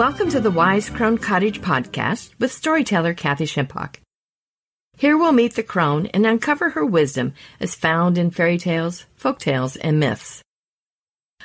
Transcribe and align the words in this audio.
Welcome 0.00 0.30
to 0.30 0.40
the 0.40 0.50
Wise 0.50 0.88
Crone 0.88 1.18
Cottage 1.18 1.60
podcast 1.60 2.30
with 2.38 2.50
storyteller 2.50 3.12
Kathy 3.12 3.44
Shimpock. 3.44 3.96
Here 4.96 5.14
we'll 5.14 5.32
meet 5.32 5.56
the 5.56 5.62
crone 5.62 6.06
and 6.06 6.24
uncover 6.24 6.70
her 6.70 6.86
wisdom 6.86 7.34
as 7.60 7.74
found 7.74 8.16
in 8.16 8.30
fairy 8.30 8.56
tales, 8.56 9.04
folk 9.14 9.38
tales, 9.38 9.76
and 9.76 10.00
myths. 10.00 10.42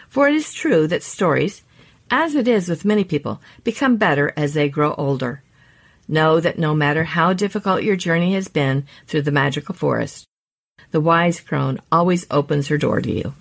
For 0.08 0.30
it 0.30 0.36
is 0.36 0.54
true 0.54 0.88
that 0.88 1.04
stories, 1.04 1.64
as 2.10 2.34
it 2.34 2.48
is 2.48 2.70
with 2.70 2.86
many 2.86 3.04
people, 3.04 3.42
become 3.66 3.98
better 3.98 4.32
as 4.38 4.54
they 4.54 4.70
grow 4.70 4.94
older. 4.94 5.44
Know 6.08 6.40
that 6.40 6.58
no 6.58 6.74
matter 6.74 7.04
how 7.04 7.34
difficult 7.34 7.84
your 7.84 7.98
journey 7.98 8.36
has 8.36 8.48
been 8.48 8.86
through 9.06 9.24
the 9.24 9.32
magical 9.32 9.76
forest, 9.76 10.24
the 10.92 11.02
wise 11.02 11.42
crone 11.42 11.82
always 11.92 12.26
opens 12.32 12.70
her 12.70 12.78
door 12.78 13.02
to 13.02 13.12
you. 13.12 13.34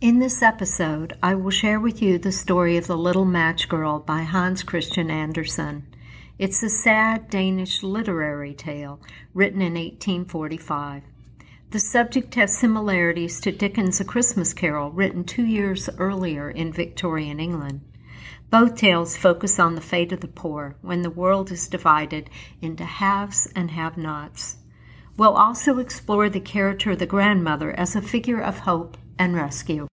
In 0.00 0.18
this 0.18 0.40
episode, 0.40 1.12
I 1.22 1.34
will 1.34 1.50
share 1.50 1.78
with 1.78 2.00
you 2.00 2.16
the 2.16 2.32
story 2.32 2.78
of 2.78 2.86
The 2.86 2.96
Little 2.96 3.26
Match 3.26 3.68
Girl 3.68 3.98
by 3.98 4.22
Hans 4.22 4.62
Christian 4.62 5.10
Andersen. 5.10 5.86
It's 6.38 6.62
a 6.62 6.70
sad 6.70 7.28
Danish 7.28 7.82
literary 7.82 8.54
tale 8.54 8.98
written 9.34 9.60
in 9.60 9.74
1845. 9.74 11.02
The 11.72 11.78
subject 11.78 12.34
has 12.36 12.56
similarities 12.56 13.42
to 13.42 13.52
Dickens' 13.52 14.00
A 14.00 14.06
Christmas 14.06 14.54
Carol, 14.54 14.90
written 14.90 15.22
two 15.22 15.44
years 15.44 15.90
earlier 15.98 16.48
in 16.48 16.72
Victorian 16.72 17.38
England. 17.38 17.82
Both 18.48 18.76
tales 18.76 19.18
focus 19.18 19.58
on 19.58 19.74
the 19.74 19.82
fate 19.82 20.12
of 20.12 20.22
the 20.22 20.28
poor 20.28 20.76
when 20.80 21.02
the 21.02 21.10
world 21.10 21.52
is 21.52 21.68
divided 21.68 22.30
into 22.62 22.86
haves 22.86 23.52
and 23.54 23.70
have 23.72 23.98
nots. 23.98 24.56
We'll 25.18 25.36
also 25.36 25.76
explore 25.76 26.30
the 26.30 26.40
character 26.40 26.92
of 26.92 27.00
the 27.00 27.04
grandmother 27.04 27.72
as 27.72 27.94
a 27.94 28.00
figure 28.00 28.40
of 28.40 28.60
hope 28.60 28.96
and 29.18 29.36
rescue. 29.36 29.89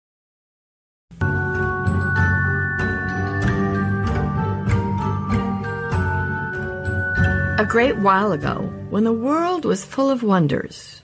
Great 7.75 7.97
while 7.97 8.31
ago, 8.31 8.73
when 8.89 9.03
the 9.03 9.11
world 9.11 9.65
was 9.65 9.83
full 9.83 10.09
of 10.09 10.23
wonders. 10.23 11.01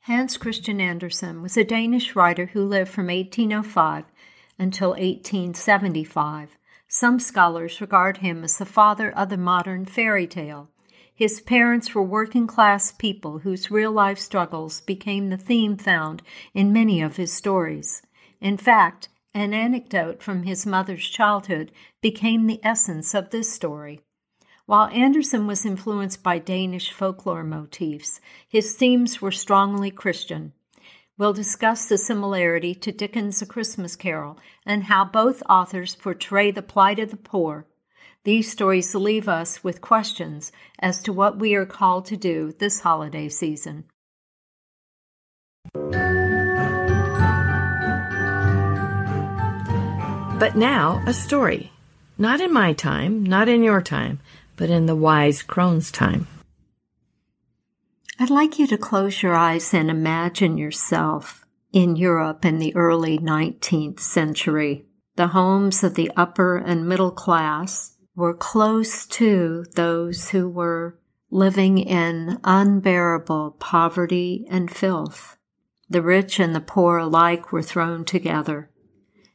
Hans 0.00 0.36
Christian 0.36 0.82
Andersen 0.82 1.40
was 1.40 1.56
a 1.56 1.64
Danish 1.64 2.14
writer 2.14 2.44
who 2.44 2.62
lived 2.62 2.90
from 2.90 3.06
1805 3.06 4.04
until 4.58 4.90
1875. 4.90 6.58
Some 6.88 7.18
scholars 7.20 7.80
regard 7.80 8.18
him 8.18 8.44
as 8.44 8.58
the 8.58 8.66
father 8.66 9.10
of 9.10 9.30
the 9.30 9.38
modern 9.38 9.86
fairy 9.86 10.26
tale. 10.26 10.68
His 11.14 11.40
parents 11.40 11.94
were 11.94 12.02
working 12.02 12.46
class 12.46 12.92
people 12.92 13.38
whose 13.38 13.70
real 13.70 13.92
life 13.92 14.18
struggles 14.18 14.82
became 14.82 15.30
the 15.30 15.38
theme 15.38 15.78
found 15.78 16.20
in 16.52 16.70
many 16.70 17.00
of 17.00 17.16
his 17.16 17.32
stories. 17.32 18.02
In 18.42 18.58
fact, 18.58 19.08
an 19.32 19.54
anecdote 19.54 20.22
from 20.22 20.42
his 20.42 20.66
mother's 20.66 21.08
childhood 21.08 21.72
became 22.02 22.46
the 22.46 22.60
essence 22.62 23.14
of 23.14 23.30
this 23.30 23.50
story. 23.50 24.02
While 24.68 24.90
Andersen 24.92 25.46
was 25.46 25.64
influenced 25.64 26.22
by 26.22 26.38
Danish 26.38 26.92
folklore 26.92 27.42
motifs, 27.42 28.20
his 28.46 28.74
themes 28.74 29.22
were 29.22 29.30
strongly 29.30 29.90
Christian. 29.90 30.52
We'll 31.16 31.32
discuss 31.32 31.86
the 31.86 31.96
similarity 31.96 32.74
to 32.74 32.92
Dickens' 32.92 33.40
A 33.40 33.46
Christmas 33.46 33.96
Carol 33.96 34.38
and 34.66 34.84
how 34.84 35.06
both 35.06 35.42
authors 35.48 35.96
portray 35.96 36.50
the 36.50 36.60
plight 36.60 36.98
of 36.98 37.10
the 37.10 37.16
poor. 37.16 37.66
These 38.24 38.52
stories 38.52 38.94
leave 38.94 39.26
us 39.26 39.64
with 39.64 39.80
questions 39.80 40.52
as 40.78 41.02
to 41.04 41.14
what 41.14 41.38
we 41.38 41.54
are 41.54 41.64
called 41.64 42.04
to 42.04 42.18
do 42.18 42.52
this 42.58 42.80
holiday 42.80 43.30
season. 43.30 43.84
But 50.38 50.56
now, 50.56 51.02
a 51.06 51.14
story. 51.14 51.72
Not 52.18 52.42
in 52.42 52.52
my 52.52 52.74
time, 52.74 53.22
not 53.22 53.48
in 53.48 53.62
your 53.62 53.80
time, 53.80 54.18
but 54.58 54.68
in 54.68 54.84
the 54.84 54.96
wise 54.96 55.42
crone's 55.42 55.90
time. 55.90 56.26
I'd 58.18 58.28
like 58.28 58.58
you 58.58 58.66
to 58.66 58.76
close 58.76 59.22
your 59.22 59.34
eyes 59.34 59.72
and 59.72 59.88
imagine 59.88 60.58
yourself 60.58 61.46
in 61.72 61.94
Europe 61.96 62.44
in 62.44 62.58
the 62.58 62.74
early 62.74 63.18
19th 63.18 64.00
century. 64.00 64.84
The 65.14 65.28
homes 65.28 65.84
of 65.84 65.94
the 65.94 66.10
upper 66.16 66.58
and 66.58 66.88
middle 66.88 67.12
class 67.12 67.96
were 68.16 68.34
close 68.34 69.06
to 69.06 69.64
those 69.76 70.30
who 70.30 70.48
were 70.48 70.98
living 71.30 71.78
in 71.78 72.40
unbearable 72.42 73.52
poverty 73.60 74.44
and 74.50 74.68
filth. 74.68 75.36
The 75.88 76.02
rich 76.02 76.40
and 76.40 76.54
the 76.54 76.60
poor 76.60 76.98
alike 76.98 77.52
were 77.52 77.62
thrown 77.62 78.04
together 78.04 78.70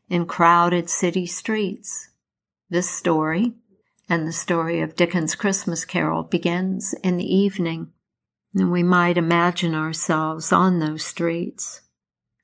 in 0.10 0.26
crowded 0.26 0.90
city 0.90 1.26
streets. 1.26 2.10
This 2.70 2.90
story 2.90 3.54
and 4.14 4.28
the 4.28 4.32
story 4.32 4.80
of 4.80 4.96
Dickens' 4.96 5.34
Christmas 5.34 5.86
Carol 5.86 6.22
begins 6.22 6.94
in 7.04 7.18
the 7.18 7.36
evening, 7.36 7.92
and 8.54 8.72
we 8.72 8.84
might 8.84 9.18
imagine 9.18 9.74
ourselves 9.74 10.52
on 10.52 10.78
those 10.78 11.04
streets, 11.04 11.82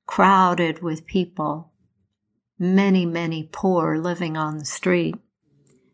crowded 0.07 0.81
with 0.81 1.05
people, 1.05 1.71
many, 2.57 3.05
many 3.05 3.47
poor 3.51 3.99
living 3.99 4.35
on 4.35 4.57
the 4.57 4.65
street, 4.65 5.13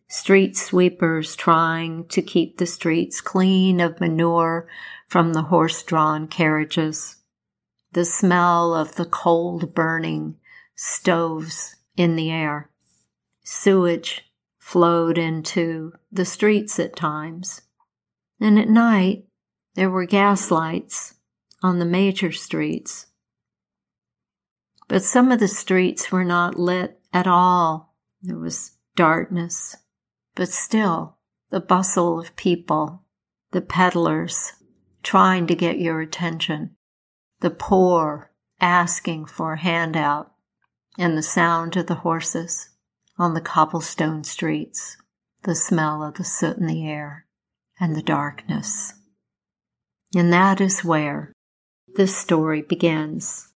street 0.08 0.56
sweepers 0.56 1.36
trying 1.36 2.08
to 2.08 2.22
keep 2.22 2.58
the 2.58 2.66
streets 2.66 3.20
clean 3.20 3.82
of 3.82 4.00
manure 4.00 4.70
from 5.10 5.34
the 5.34 5.42
horse 5.42 5.84
drawn 5.84 6.26
carriages, 6.26 7.18
the 7.92 8.06
smell 8.06 8.74
of 8.74 8.96
the 8.96 9.06
cold 9.06 9.76
burning 9.76 10.38
stoves 10.78 11.76
in 11.98 12.16
the 12.16 12.32
air, 12.32 12.70
sewage 13.44 14.24
flowed 14.66 15.16
into 15.16 15.94
the 16.12 16.26
streets 16.26 16.80
at 16.80 16.96
times. 16.96 17.62
And 18.42 18.58
at 18.58 18.68
night, 18.68 19.26
there 19.76 19.92
were 19.92 20.08
gas 20.08 20.50
lights 20.50 21.14
on 21.62 21.78
the 21.78 21.86
major 21.86 22.32
streets. 22.32 23.06
But 24.88 25.04
some 25.04 25.32
of 25.32 25.40
the 25.40 25.48
streets 25.48 26.12
were 26.12 26.26
not 26.26 26.58
lit 26.58 27.00
at 27.14 27.28
all. 27.28 27.94
There 28.24 28.40
was 28.40 28.72
darkness, 28.96 29.76
but 30.34 30.50
still 30.50 31.18
the 31.52 31.60
bustle 31.60 32.20
of 32.20 32.36
people, 32.36 33.04
the 33.52 33.62
peddlers 33.62 34.54
trying 35.04 35.46
to 35.46 35.56
get 35.56 35.78
your 35.78 36.02
attention, 36.02 36.76
the 37.40 37.52
poor 37.52 38.32
asking 38.60 39.28
for 39.28 39.54
a 39.54 39.60
handout, 39.60 40.32
and 40.98 41.16
the 41.16 41.22
sound 41.22 41.78
of 41.78 41.86
the 41.86 42.02
horses 42.02 42.70
on 43.18 43.34
the 43.34 43.42
cobblestone 43.42 44.24
streets, 44.24 44.98
the 45.44 45.56
smell 45.56 46.04
of 46.04 46.16
the 46.16 46.24
soot 46.24 46.58
in 46.58 46.68
the 46.68 46.88
air, 46.88 47.26
and 47.80 47.96
the 47.96 48.02
darkness. 48.02 48.94
And 50.16 50.32
that 50.34 50.60
is 50.60 50.84
where 50.84 51.34
this 51.96 52.16
story 52.16 52.62
begins. 52.62 53.50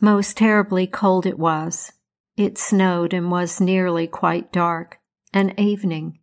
Most 0.00 0.36
terribly 0.36 0.86
cold 0.86 1.24
it 1.24 1.38
was. 1.38 1.92
It 2.36 2.58
snowed 2.58 3.14
and 3.14 3.30
was 3.30 3.60
nearly 3.60 4.06
quite 4.06 4.52
dark, 4.52 4.98
an 5.32 5.58
evening, 5.58 6.18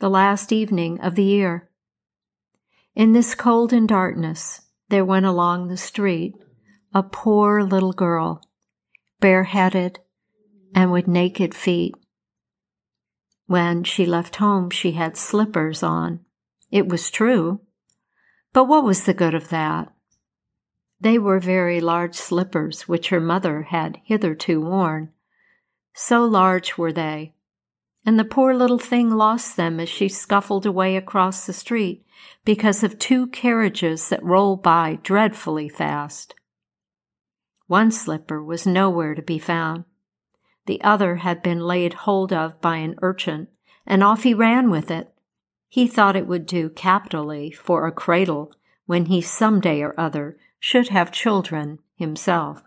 the 0.00 0.10
last 0.10 0.50
evening 0.50 1.00
of 1.00 1.14
the 1.14 1.22
year. 1.22 1.70
In 2.96 3.12
this 3.12 3.36
cold 3.36 3.72
and 3.72 3.88
darkness, 3.88 4.62
there 4.88 5.04
went 5.04 5.26
along 5.26 5.68
the 5.68 5.76
street 5.76 6.34
a 6.92 7.04
poor 7.04 7.62
little 7.62 7.92
girl, 7.92 8.42
bareheaded 9.20 10.00
and 10.74 10.92
with 10.92 11.06
naked 11.08 11.54
feet. 11.54 11.94
When 13.46 13.82
she 13.84 14.06
left 14.06 14.36
home, 14.36 14.70
she 14.70 14.92
had 14.92 15.16
slippers 15.16 15.82
on. 15.82 16.20
It 16.70 16.88
was 16.88 17.10
true. 17.10 17.60
But 18.52 18.64
what 18.64 18.84
was 18.84 19.04
the 19.04 19.14
good 19.14 19.34
of 19.34 19.48
that? 19.48 19.92
They 21.00 21.18
were 21.18 21.40
very 21.40 21.80
large 21.80 22.14
slippers 22.14 22.86
which 22.86 23.08
her 23.08 23.20
mother 23.20 23.62
had 23.62 23.98
hitherto 24.04 24.60
worn. 24.60 25.12
So 25.94 26.24
large 26.24 26.76
were 26.76 26.92
they, 26.92 27.34
and 28.04 28.18
the 28.18 28.24
poor 28.24 28.54
little 28.54 28.78
thing 28.78 29.10
lost 29.10 29.56
them 29.56 29.80
as 29.80 29.88
she 29.88 30.08
scuffled 30.08 30.66
away 30.66 30.96
across 30.96 31.46
the 31.46 31.52
street 31.52 32.04
because 32.44 32.82
of 32.82 32.98
two 32.98 33.26
carriages 33.28 34.08
that 34.08 34.22
rolled 34.22 34.62
by 34.62 34.98
dreadfully 35.02 35.68
fast. 35.68 36.34
One 37.66 37.90
slipper 37.90 38.42
was 38.42 38.66
nowhere 38.66 39.14
to 39.14 39.22
be 39.22 39.38
found. 39.38 39.84
The 40.66 40.82
other 40.82 41.16
had 41.16 41.42
been 41.42 41.60
laid 41.60 41.94
hold 41.94 42.32
of 42.32 42.60
by 42.60 42.76
an 42.76 42.96
urchin, 43.02 43.48
and 43.86 44.04
off 44.04 44.22
he 44.22 44.34
ran 44.34 44.70
with 44.70 44.90
it. 44.90 45.12
He 45.68 45.86
thought 45.86 46.16
it 46.16 46.26
would 46.26 46.46
do 46.46 46.68
capitally 46.68 47.50
for 47.50 47.86
a 47.86 47.92
cradle 47.92 48.52
when 48.86 49.06
he 49.06 49.20
some 49.20 49.60
day 49.60 49.82
or 49.82 49.98
other 49.98 50.36
should 50.58 50.88
have 50.88 51.12
children 51.12 51.78
himself. 51.94 52.62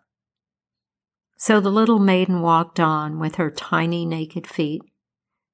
So 1.37 1.59
the 1.59 1.69
little 1.69 1.99
maiden 1.99 2.41
walked 2.41 2.79
on 2.79 3.19
with 3.19 3.35
her 3.35 3.51
tiny 3.51 4.05
naked 4.05 4.47
feet 4.47 4.81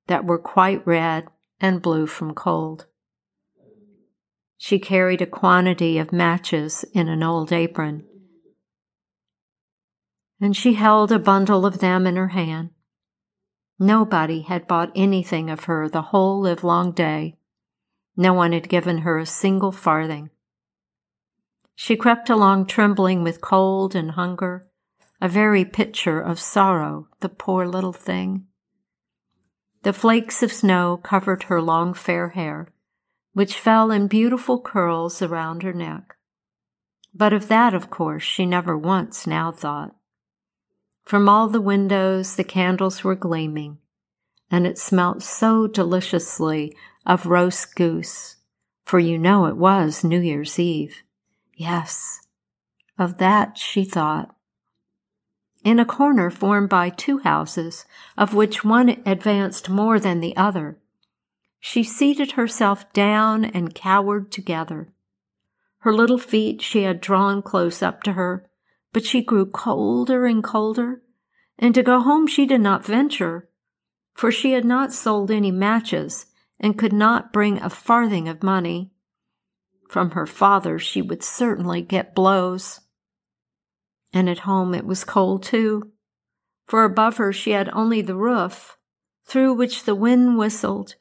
that 0.08 0.26
were 0.26 0.38
quite 0.38 0.86
red 0.86 1.28
and 1.60 1.82
blue 1.82 2.06
from 2.06 2.34
cold. 2.34 2.86
She 4.58 4.78
carried 4.78 5.22
a 5.22 5.26
quantity 5.26 5.98
of 5.98 6.12
matches 6.12 6.86
in 6.94 7.08
an 7.08 7.24
old 7.24 7.52
apron, 7.52 8.06
and 10.42 10.56
she 10.56 10.74
held 10.74 11.12
a 11.12 11.20
bundle 11.20 11.66
of 11.66 11.80
them 11.80 12.08
in 12.08 12.16
her 12.16 12.30
hand. 12.30 12.70
Nobody 13.78 14.42
had 14.42 14.68
bought 14.68 14.92
anything 14.96 15.50
of 15.50 15.66
her 15.66 15.88
the 15.88 16.02
whole 16.02 16.42
livelong 16.42 16.92
day. 16.92 17.38
No 18.18 18.34
one 18.34 18.52
had 18.52 18.68
given 18.68 19.00
her 19.00 19.18
a 19.18 19.26
single 19.26 19.72
farthing. 19.72 20.30
She 21.76 21.96
crept 21.96 22.30
along 22.30 22.66
trembling 22.66 23.24
with 23.24 23.40
cold 23.40 23.96
and 23.96 24.12
hunger, 24.12 24.68
a 25.22 25.30
very 25.30 25.64
picture 25.64 26.20
of 26.20 26.40
sorrow, 26.40 27.08
the 27.22 27.30
poor 27.30 27.66
little 27.66 27.94
thing. 27.94 28.48
The 29.84 29.94
flakes 29.94 30.44
of 30.44 30.52
snow 30.52 30.98
covered 30.98 31.44
her 31.44 31.62
long 31.62 31.94
fair 31.94 32.30
hair, 32.30 32.68
which 33.32 33.58
fell 33.58 33.92
in 33.92 34.08
beautiful 34.08 34.60
curls 34.60 35.22
around 35.22 35.64
her 35.64 35.72
neck. 35.72 36.18
But 37.14 37.32
of 37.32 37.48
that, 37.48 37.74
of 37.74 37.90
course, 37.90 38.24
she 38.24 38.46
never 38.46 38.78
once 38.78 39.26
now 39.26 39.54
thought. 39.54 39.96
From 41.10 41.28
all 41.28 41.48
the 41.48 41.60
windows 41.60 42.36
the 42.36 42.44
candles 42.44 43.04
were 43.04 43.16
gleaming, 43.16 43.80
and 44.52 44.68
it 44.68 44.78
smelt 44.78 45.24
so 45.24 45.66
deliciously 45.66 46.78
of 47.04 47.26
roast 47.26 47.76
goose, 47.76 48.36
for 48.86 49.00
you 49.00 49.18
know 49.18 49.48
it 49.48 49.58
was 49.58 50.04
New 50.04 50.20
Year's 50.20 50.60
Eve. 50.60 51.02
Yes, 51.56 52.28
of 53.00 53.18
that 53.18 53.58
she 53.58 53.86
thought. 53.86 54.36
In 55.64 55.80
a 55.80 55.84
corner 55.84 56.30
formed 56.30 56.70
by 56.70 56.92
two 56.92 57.18
houses, 57.18 57.86
of 58.16 58.36
which 58.36 58.64
one 58.64 59.02
advanced 59.04 59.68
more 59.68 60.00
than 60.00 60.20
the 60.20 60.38
other, 60.38 60.78
she 61.60 61.82
seated 61.82 62.34
herself 62.34 62.94
down 62.94 63.46
and 63.46 63.74
cowered 63.74 64.32
together. 64.32 64.94
Her 65.80 65.92
little 65.92 66.20
feet 66.20 66.62
she 66.62 66.84
had 66.84 67.02
drawn 67.02 67.42
close 67.42 67.82
up 67.82 68.04
to 68.04 68.14
her, 68.14 68.48
but 68.92 69.06
she 69.06 69.22
grew 69.22 69.46
colder 69.46 70.26
and 70.26 70.44
colder, 70.44 71.02
and 71.58 71.76
to 71.76 71.84
go 71.84 72.00
home 72.00 72.26
she 72.26 72.46
did 72.46 72.62
not 72.62 72.86
venture, 72.86 73.50
for 74.14 74.32
she 74.32 74.54
had 74.54 74.66
not 74.66 74.94
sold 74.94 75.30
any 75.30 75.52
matches 75.52 76.26
and 76.60 76.78
could 76.78 76.94
not 76.94 77.32
bring 77.32 77.62
a 77.62 77.70
farthing 77.70 78.28
of 78.28 78.44
money. 78.44 78.92
From 79.90 80.12
her 80.12 80.26
father 80.26 80.78
she 80.78 81.02
would 81.02 81.24
certainly 81.24 81.82
get 81.82 82.16
blows. 82.16 82.82
And 84.12 84.30
at 84.30 84.40
home 84.40 84.74
it 84.74 84.86
was 84.86 85.04
cold 85.04 85.44
too, 85.44 85.92
for 86.68 86.84
above 86.84 87.18
her 87.18 87.32
she 87.32 87.52
had 87.52 87.70
only 87.70 88.02
the 88.02 88.16
roof, 88.16 88.78
through 89.26 89.54
which 89.54 89.84
the 89.84 89.96
wind 89.96 90.38
whistled, 90.38 90.96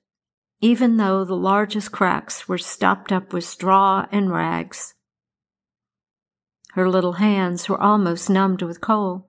even 0.60 0.96
though 0.96 1.24
the 1.24 1.36
largest 1.36 1.92
cracks 1.92 2.48
were 2.48 2.58
stopped 2.58 3.12
up 3.12 3.32
with 3.32 3.44
straw 3.44 4.06
and 4.12 4.30
rags. 4.30 4.94
Her 6.72 6.88
little 6.88 7.14
hands 7.14 7.68
were 7.68 7.80
almost 7.80 8.30
numbed 8.30 8.62
with 8.62 8.80
cold. 8.80 9.24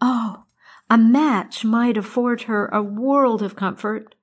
Oh, 0.00 0.44
a 0.88 0.98
match 0.98 1.64
might 1.64 1.96
afford 1.96 2.42
her 2.42 2.66
a 2.68 2.82
world 2.82 3.42
of 3.42 3.56
comfort. 3.56 4.14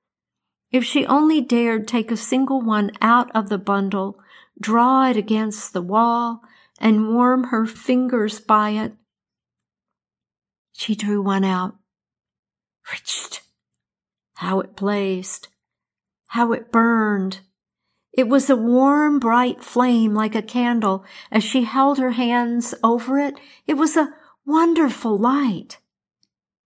If 0.72 0.84
she 0.84 1.06
only 1.06 1.42
dared 1.42 1.88
take 1.88 2.12
a 2.12 2.18
single 2.18 2.62
one 2.62 2.92
out 3.02 3.30
of 3.36 3.50
the 3.50 3.58
bundle 3.58 4.20
draw 4.60 5.10
it 5.10 5.18
against 5.18 5.74
the 5.74 5.82
wall, 5.82 6.42
and 6.80 7.14
warm 7.14 7.46
her 7.46 7.66
fingers 7.66 8.40
by 8.40 8.72
it. 8.72 8.94
She 10.74 10.96
drew 10.96 11.22
one 11.22 11.44
out. 11.44 11.76
Richt! 12.92 13.42
How 14.36 14.60
it 14.60 14.76
blazed! 14.76 15.48
How 16.28 16.52
it 16.52 16.72
burned! 16.72 17.42
It 18.14 18.30
was 18.30 18.50
a 18.50 18.56
warm, 18.56 19.20
bright 19.20 19.64
flame 19.64 20.14
like 20.14 20.36
a 20.36 20.44
candle. 20.44 21.04
As 21.32 21.44
she 21.44 21.64
held 21.64 21.98
her 21.98 22.12
hands 22.12 22.76
over 22.84 23.20
it, 23.20 23.40
it 23.66 23.74
was 23.74 23.98
a 23.98 24.14
wonderful 24.46 25.18
light. 25.18 25.80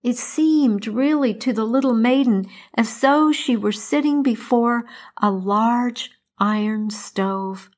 It 0.04 0.18
seemed 0.18 0.88
really 0.88 1.34
to 1.36 1.54
the 1.54 1.66
little 1.66 1.94
maiden 1.94 2.46
as 2.76 3.00
though 3.00 3.32
she 3.32 3.56
were 3.56 3.72
sitting 3.72 4.24
before 4.24 4.86
a 5.22 5.32
large 5.32 6.12
iron 6.38 6.90
stove 6.90 7.70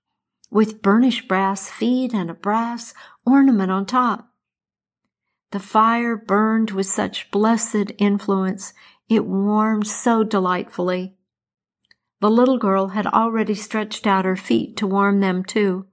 with 0.49 0.81
burnished 0.81 1.27
brass 1.27 1.69
feet 1.69 2.13
and 2.13 2.29
a 2.29 2.33
brass 2.33 2.93
ornament 3.25 3.71
on 3.71 3.85
top. 3.85 4.29
The 5.51 5.59
fire 5.59 6.15
burned 6.15 6.71
with 6.71 6.87
such 6.87 7.31
blessed 7.31 7.91
influence, 7.97 8.73
it 9.07 9.25
warmed 9.25 9.87
so 9.87 10.23
delightfully. 10.23 11.15
The 12.21 12.29
little 12.29 12.57
girl 12.57 12.89
had 12.89 13.07
already 13.07 13.55
stretched 13.55 14.05
out 14.05 14.25
her 14.25 14.35
feet 14.35 14.75
to 14.77 14.87
warm 14.87 15.21
them 15.21 15.43
too, 15.43 15.87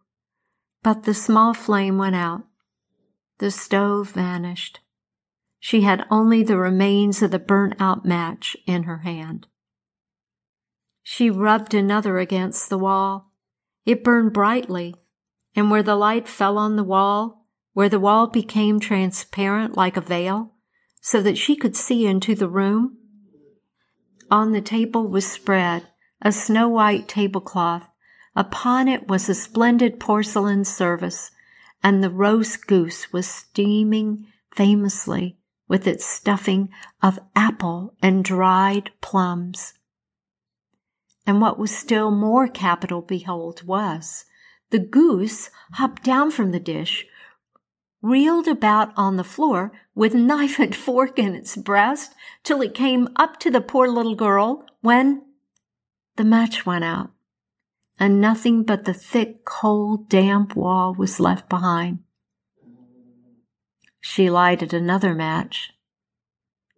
but 0.83 1.05
the 1.05 1.15
small 1.15 1.55
flame 1.55 1.99
went 1.99 2.17
out. 2.17 2.45
The 3.39 3.51
stove 3.51 4.11
vanished. 4.11 4.81
She 5.61 5.83
had 5.83 6.05
only 6.11 6.43
the 6.43 6.57
remains 6.57 7.23
of 7.23 7.31
the 7.31 7.39
burnt 7.39 7.75
out 7.79 8.05
match 8.05 8.57
in 8.67 8.85
her 8.85 8.99
hand. 8.99 9.47
She 11.03 11.31
rubbed 11.31 11.75
another 11.75 12.19
against 12.19 12.69
the 12.69 12.79
wall 12.79 13.31
it 13.87 14.03
burned 14.03 14.33
brightly, 14.33 14.97
and 15.55 15.71
where 15.71 15.85
the 15.85 15.95
light 15.95 16.27
fell 16.27 16.59
on 16.59 16.75
the 16.75 16.85
wall, 16.85 17.47
where 17.73 17.89
the 17.89 18.01
wall 18.01 18.27
became 18.27 18.81
transparent 18.81 19.77
like 19.77 19.97
a 19.97 20.01
veil, 20.01 20.55
so 21.01 21.23
that 21.23 21.39
she 21.39 21.55
could 21.55 21.77
see 21.77 22.05
into 22.05 22.35
the 22.35 22.49
room, 22.49 22.99
on 24.29 24.51
the 24.51 24.61
table 24.61 25.07
was 25.07 25.25
spread 25.25 25.87
a 26.23 26.33
snow 26.33 26.69
white 26.69 27.09
tablecloth. 27.09 27.89
Upon 28.35 28.89
it 28.89 29.09
was 29.09 29.29
a 29.29 29.35
splendid 29.35 29.99
porcelain 29.99 30.65
service, 30.65 31.31
and 31.83 32.03
the 32.03 32.11
roast 32.11 32.67
goose 32.67 33.13
was 33.13 33.27
steaming 33.27 34.27
famously 34.55 35.39
with 35.69 35.87
its 35.87 36.05
stuffing 36.05 36.69
of 37.03 37.19
apple 37.35 37.95
and 38.03 38.25
dried 38.25 38.91
plums. 39.01 39.75
And 41.27 41.41
what 41.41 41.59
was 41.59 41.77
still 41.77 42.11
more 42.11 42.47
capital 42.47 43.03
behold 43.03 43.65
was 43.65 44.25
the 44.71 44.79
goose 44.79 45.51
hopped 45.73 46.03
down 46.05 46.31
from 46.31 46.53
the 46.53 46.61
dish, 46.61 47.07
reeled 48.03 48.49
about 48.49 48.93
on 48.97 49.17
the 49.17 49.25
floor 49.25 49.73
with 49.95 50.15
knife 50.15 50.59
and 50.59 50.75
fork 50.75 51.19
in 51.19 51.35
its 51.35 51.57
breast 51.57 52.15
till 52.45 52.61
it 52.63 52.75
came 52.75 53.09
up 53.17 53.39
to 53.41 53.51
the 53.51 53.61
poor 53.61 53.89
little 53.89 54.15
girl 54.15 54.65
when 54.81 55.23
the 56.17 56.25
match 56.25 56.67
went 56.67 56.85
out 56.85 57.11
and 57.99 58.21
nothing 58.21 58.63
but 58.63 58.85
the 58.85 58.95
thick, 58.95 59.45
cold, 59.45 60.09
damp 60.09 60.55
wall 60.55 60.95
was 60.95 61.21
left 61.21 61.49
behind. 61.49 62.01
She 64.01 64.31
lighted 64.31 64.73
another 64.73 65.15
match. 65.15 65.73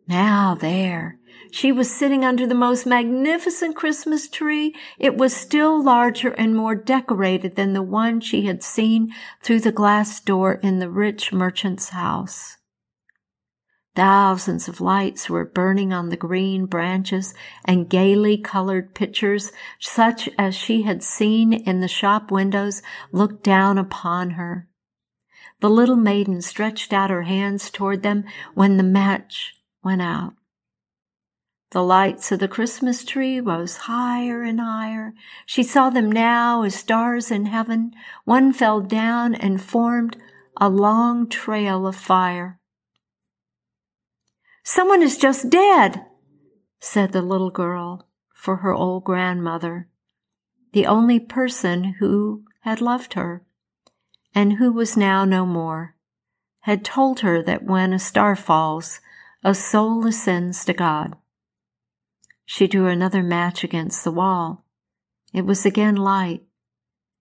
Now 0.06 0.54
there, 0.54 1.18
she 1.50 1.72
was 1.72 1.94
sitting 1.94 2.24
under 2.24 2.46
the 2.46 2.54
most 2.54 2.86
magnificent 2.86 3.76
Christmas 3.76 4.28
tree. 4.28 4.74
It 4.98 5.16
was 5.16 5.36
still 5.36 5.82
larger 5.82 6.30
and 6.30 6.56
more 6.56 6.74
decorated 6.74 7.56
than 7.56 7.72
the 7.74 7.82
one 7.82 8.20
she 8.20 8.46
had 8.46 8.62
seen 8.62 9.12
through 9.42 9.60
the 9.60 9.72
glass 9.72 10.20
door 10.20 10.54
in 10.54 10.78
the 10.78 10.90
rich 10.90 11.32
merchant's 11.32 11.90
house. 11.90 12.56
Thousands 13.98 14.68
of 14.68 14.80
lights 14.80 15.28
were 15.28 15.44
burning 15.44 15.92
on 15.92 16.08
the 16.08 16.16
green 16.16 16.66
branches 16.66 17.34
and 17.64 17.90
gaily 17.90 18.38
colored 18.38 18.94
pictures, 18.94 19.50
such 19.80 20.28
as 20.38 20.54
she 20.54 20.82
had 20.82 21.02
seen 21.02 21.52
in 21.52 21.80
the 21.80 21.88
shop 21.88 22.30
windows, 22.30 22.80
looked 23.10 23.42
down 23.42 23.76
upon 23.76 24.30
her. 24.38 24.68
The 25.58 25.68
little 25.68 25.96
maiden 25.96 26.42
stretched 26.42 26.92
out 26.92 27.10
her 27.10 27.22
hands 27.22 27.70
toward 27.70 28.04
them 28.04 28.22
when 28.54 28.76
the 28.76 28.84
match 28.84 29.54
went 29.82 30.00
out. 30.00 30.34
The 31.72 31.82
lights 31.82 32.30
of 32.30 32.38
the 32.38 32.46
Christmas 32.46 33.04
tree 33.04 33.40
rose 33.40 33.78
higher 33.78 34.44
and 34.44 34.60
higher. 34.60 35.12
She 35.44 35.64
saw 35.64 35.90
them 35.90 36.12
now 36.12 36.62
as 36.62 36.76
stars 36.76 37.32
in 37.32 37.46
heaven. 37.46 37.94
One 38.24 38.52
fell 38.52 38.80
down 38.80 39.34
and 39.34 39.60
formed 39.60 40.18
a 40.56 40.68
long 40.68 41.28
trail 41.28 41.84
of 41.84 41.96
fire. 41.96 42.57
Someone 44.70 45.02
is 45.02 45.16
just 45.16 45.48
dead, 45.48 46.04
said 46.78 47.12
the 47.12 47.22
little 47.22 47.48
girl 47.48 48.06
for 48.34 48.56
her 48.56 48.74
old 48.74 49.02
grandmother, 49.02 49.88
the 50.72 50.84
only 50.84 51.18
person 51.18 51.94
who 52.00 52.44
had 52.60 52.82
loved 52.82 53.14
her 53.14 53.46
and 54.34 54.58
who 54.58 54.70
was 54.70 54.94
now 54.94 55.24
no 55.24 55.46
more, 55.46 55.94
had 56.60 56.84
told 56.84 57.20
her 57.20 57.42
that 57.42 57.64
when 57.64 57.94
a 57.94 57.98
star 57.98 58.36
falls, 58.36 59.00
a 59.42 59.54
soul 59.54 60.06
ascends 60.06 60.66
to 60.66 60.74
God. 60.74 61.16
She 62.44 62.68
drew 62.68 62.88
another 62.88 63.22
match 63.22 63.64
against 63.64 64.04
the 64.04 64.12
wall. 64.12 64.66
It 65.32 65.46
was 65.46 65.64
again 65.64 65.96
light, 65.96 66.42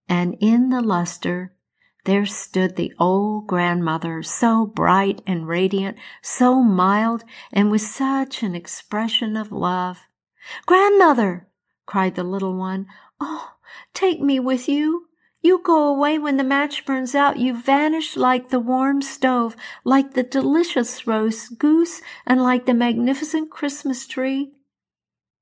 and 0.09 0.35
in 0.41 0.67
the 0.67 0.81
luster 0.81 1.53
there 2.07 2.25
stood 2.25 2.77
the 2.77 2.93
old 2.97 3.47
grandmother, 3.47 4.23
so 4.23 4.65
bright 4.65 5.21
and 5.27 5.45
radiant, 5.45 5.97
so 6.21 6.63
mild, 6.63 7.21
and 7.51 7.69
with 7.69 7.81
such 7.81 8.41
an 8.41 8.55
expression 8.55 9.35
of 9.35 9.51
love. 9.51 10.07
Grandmother! 10.65 11.49
cried 11.85 12.15
the 12.15 12.23
little 12.23 12.55
one. 12.55 12.87
Oh, 13.19 13.55
take 13.93 14.21
me 14.21 14.39
with 14.39 14.69
you. 14.69 15.09
You 15.41 15.61
go 15.61 15.85
away 15.85 16.17
when 16.17 16.37
the 16.37 16.45
match 16.45 16.85
burns 16.85 17.13
out. 17.13 17.39
You 17.39 17.53
vanish 17.53 18.15
like 18.15 18.51
the 18.51 18.59
warm 18.61 19.01
stove, 19.01 19.57
like 19.83 20.13
the 20.13 20.23
delicious 20.23 21.05
roast 21.05 21.59
goose, 21.59 22.01
and 22.25 22.41
like 22.41 22.65
the 22.65 22.73
magnificent 22.73 23.51
Christmas 23.51 24.07
tree. 24.07 24.53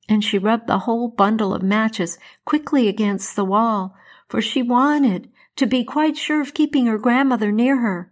And 0.10 0.24
she 0.24 0.40
rubbed 0.40 0.66
the 0.66 0.80
whole 0.80 1.10
bundle 1.10 1.54
of 1.54 1.62
matches 1.62 2.18
quickly 2.44 2.88
against 2.88 3.36
the 3.36 3.46
wall, 3.46 3.96
for 4.28 4.42
she 4.42 4.64
wanted 4.64 5.30
to 5.56 5.66
be 5.66 5.84
quite 5.84 6.18
sure 6.18 6.42
of 6.42 6.54
keeping 6.54 6.86
her 6.88 6.98
grandmother 6.98 7.52
near 7.52 7.78
her. 7.78 8.12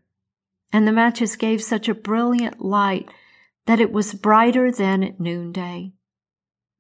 And 0.71 0.88
the 0.88 0.91
matches 0.91 1.35
gave 1.35 1.62
such 1.62 1.88
a 1.88 1.93
brilliant 1.93 2.62
light 2.62 3.09
that 3.65 3.79
it 3.79 3.91
was 3.91 4.13
brighter 4.13 4.71
than 4.71 5.03
at 5.03 5.19
noonday. 5.19 5.93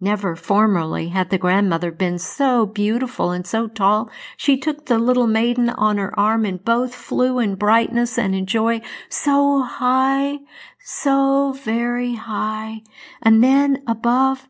Never 0.03 0.35
formerly 0.35 1.09
had 1.09 1.29
the 1.29 1.37
grandmother 1.37 1.89
been 1.89 2.19
so 2.19 2.65
beautiful 2.65 3.31
and 3.31 3.47
so 3.47 3.69
tall. 3.69 4.09
She 4.35 4.57
took 4.57 4.85
the 4.85 4.99
little 4.99 5.27
maiden 5.27 5.69
on 5.69 5.97
her 5.97 6.17
arm 6.19 6.43
and 6.43 6.61
both 6.61 6.93
flew 6.93 7.39
in 7.39 7.55
brightness 7.55 8.17
and 8.17 8.35
in 8.35 8.45
joy 8.45 8.81
so 9.07 9.61
high, 9.61 10.39
so 10.83 11.53
very 11.53 12.15
high. 12.15 12.81
And 13.21 13.41
then 13.41 13.81
above 13.87 14.49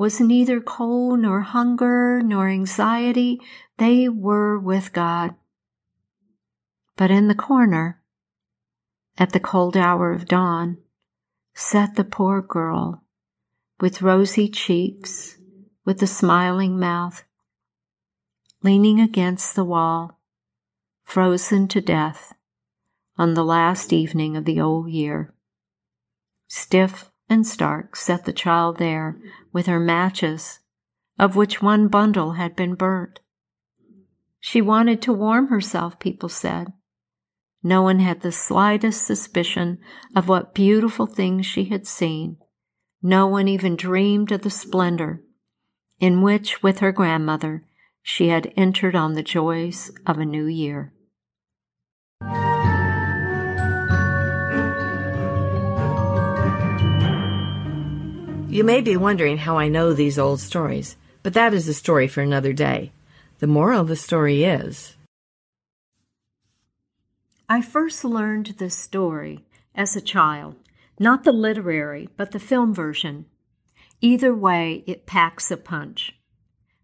was 0.00 0.18
neither 0.18 0.62
cold 0.62 1.20
nor 1.20 1.42
hunger 1.42 2.22
nor 2.22 2.48
anxiety. 2.48 3.38
They 3.76 4.08
were 4.08 4.58
with 4.58 4.94
God. 4.94 5.34
But 6.96 7.10
in 7.10 7.28
the 7.28 7.34
corner, 7.34 8.00
at 9.18 9.34
the 9.34 9.40
cold 9.40 9.76
hour 9.76 10.10
of 10.10 10.24
dawn, 10.24 10.78
sat 11.52 11.96
the 11.96 12.04
poor 12.04 12.40
girl 12.40 13.04
with 13.78 14.00
rosy 14.00 14.48
cheeks, 14.48 15.36
with 15.84 16.02
a 16.02 16.06
smiling 16.06 16.80
mouth, 16.80 17.24
leaning 18.62 19.00
against 19.00 19.54
the 19.54 19.66
wall, 19.66 20.18
frozen 21.04 21.68
to 21.68 21.82
death 21.82 22.32
on 23.18 23.34
the 23.34 23.44
last 23.44 23.92
evening 23.92 24.34
of 24.34 24.46
the 24.46 24.62
old 24.62 24.88
year. 24.88 25.34
Stiff 26.48 27.09
and 27.30 27.46
stark 27.46 27.96
set 27.96 28.26
the 28.26 28.32
child 28.32 28.76
there 28.76 29.16
with 29.52 29.66
her 29.66 29.80
matches, 29.80 30.58
of 31.18 31.36
which 31.36 31.62
one 31.62 31.88
bundle 31.88 32.32
had 32.32 32.54
been 32.54 32.74
burnt. 32.74 33.20
She 34.40 34.60
wanted 34.60 35.00
to 35.02 35.12
warm 35.12 35.48
herself, 35.48 35.98
people 35.98 36.28
said. 36.28 36.72
No 37.62 37.80
one 37.80 38.00
had 38.00 38.20
the 38.20 38.32
slightest 38.32 39.06
suspicion 39.06 39.78
of 40.14 40.28
what 40.28 40.54
beautiful 40.54 41.06
things 41.06 41.46
she 41.46 41.64
had 41.64 41.86
seen 41.86 42.36
no 43.02 43.26
one 43.26 43.48
even 43.48 43.76
dreamed 43.76 44.30
of 44.30 44.42
the 44.42 44.50
splendor 44.50 45.22
in 45.98 46.22
which, 46.22 46.62
with 46.62 46.78
her 46.80 46.92
grandmother, 46.92 47.64
she 48.02 48.28
had 48.28 48.52
entered 48.56 48.94
on 48.94 49.14
the 49.14 49.22
joys 49.22 49.90
of 50.06 50.18
a 50.18 50.24
new 50.24 50.46
year. 50.46 50.92
You 58.50 58.64
may 58.64 58.80
be 58.80 58.96
wondering 58.96 59.38
how 59.38 59.58
I 59.58 59.68
know 59.68 59.92
these 59.92 60.18
old 60.18 60.40
stories, 60.40 60.96
but 61.22 61.34
that 61.34 61.54
is 61.54 61.68
a 61.68 61.72
story 61.72 62.08
for 62.08 62.20
another 62.20 62.52
day. 62.52 62.90
The 63.38 63.46
moral 63.46 63.82
of 63.82 63.86
the 63.86 63.94
story 63.94 64.42
is 64.42 64.96
I 67.48 67.62
first 67.62 68.04
learned 68.04 68.46
this 68.58 68.74
story 68.74 69.44
as 69.76 69.94
a 69.94 70.00
child 70.00 70.56
not 70.98 71.22
the 71.22 71.32
literary, 71.32 72.08
but 72.16 72.32
the 72.32 72.40
film 72.40 72.74
version. 72.74 73.24
Either 74.00 74.34
way, 74.34 74.82
it 74.86 75.06
packs 75.06 75.52
a 75.52 75.56
punch. 75.56 76.12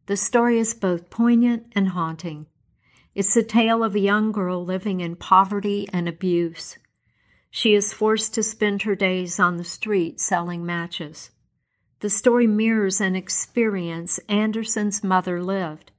The 0.06 0.16
story 0.16 0.60
is 0.60 0.72
both 0.72 1.10
poignant 1.10 1.66
and 1.74 1.88
haunting. 1.88 2.46
It's 3.14 3.34
the 3.34 3.42
tale 3.42 3.82
of 3.82 3.96
a 3.96 4.00
young 4.00 4.30
girl 4.30 4.64
living 4.64 5.00
in 5.00 5.16
poverty 5.16 5.88
and 5.92 6.08
abuse. 6.08 6.78
She 7.50 7.74
is 7.74 7.92
forced 7.92 8.34
to 8.34 8.42
spend 8.44 8.82
her 8.82 8.94
days 8.94 9.40
on 9.40 9.56
the 9.56 9.64
street 9.64 10.20
selling 10.20 10.64
matches. 10.64 11.30
The 12.00 12.10
story 12.10 12.46
mirrors 12.46 13.00
an 13.00 13.16
experience 13.16 14.18
Andersen's 14.28 15.02
mother 15.02 15.42
lived. 15.42 15.92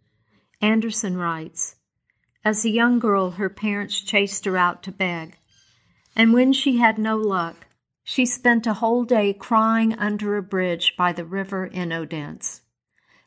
Andersen 0.62 1.18
writes 1.18 1.76
As 2.46 2.64
a 2.64 2.70
young 2.70 3.00
girl, 3.00 3.32
her 3.32 3.50
parents 3.50 4.00
chased 4.00 4.46
her 4.46 4.58
out 4.58 4.84
to 4.84 4.92
beg. 4.92 5.38
And 6.16 6.34
when 6.34 6.54
she 6.54 6.78
had 6.78 7.00
no 7.00 7.18
luck, 7.18 7.66
she 8.04 8.28
spent 8.28 8.68
a 8.68 8.76
whole 8.76 9.06
day 9.06 9.34
crying 9.34 9.94
under 9.96 10.38
a 10.38 10.44
bridge 10.44 10.96
by 10.96 11.14
the 11.14 11.26
river 11.26 11.66
in 11.66 11.92
Odense. 11.92 12.62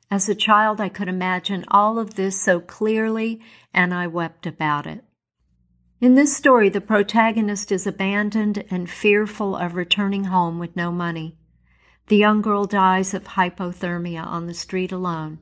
As 0.09 0.29
a 0.29 0.35
child, 0.35 0.81
I 0.81 0.89
could 0.89 1.09
imagine 1.09 1.65
all 1.69 1.99
of 1.99 2.15
this 2.15 2.41
so 2.41 2.61
clearly, 2.61 3.41
and 3.75 3.93
I 3.93 4.07
wept 4.07 4.47
about 4.47 4.87
it. 4.87 5.05
In 6.01 6.15
this 6.15 6.37
story, 6.37 6.69
the 6.69 6.81
protagonist 6.81 7.71
is 7.73 7.87
abandoned 7.87 8.65
and 8.71 8.89
fearful 8.89 9.57
of 9.57 9.75
returning 9.75 10.25
home 10.25 10.59
with 10.59 10.77
no 10.77 10.91
money. 10.93 11.37
The 12.11 12.17
young 12.17 12.43
girl 12.43 12.65
dies 12.65 13.15
of 13.15 13.23
hypothermia 13.23 14.27
on 14.27 14.47
the 14.47 14.53
street 14.53 14.91
alone. 14.91 15.39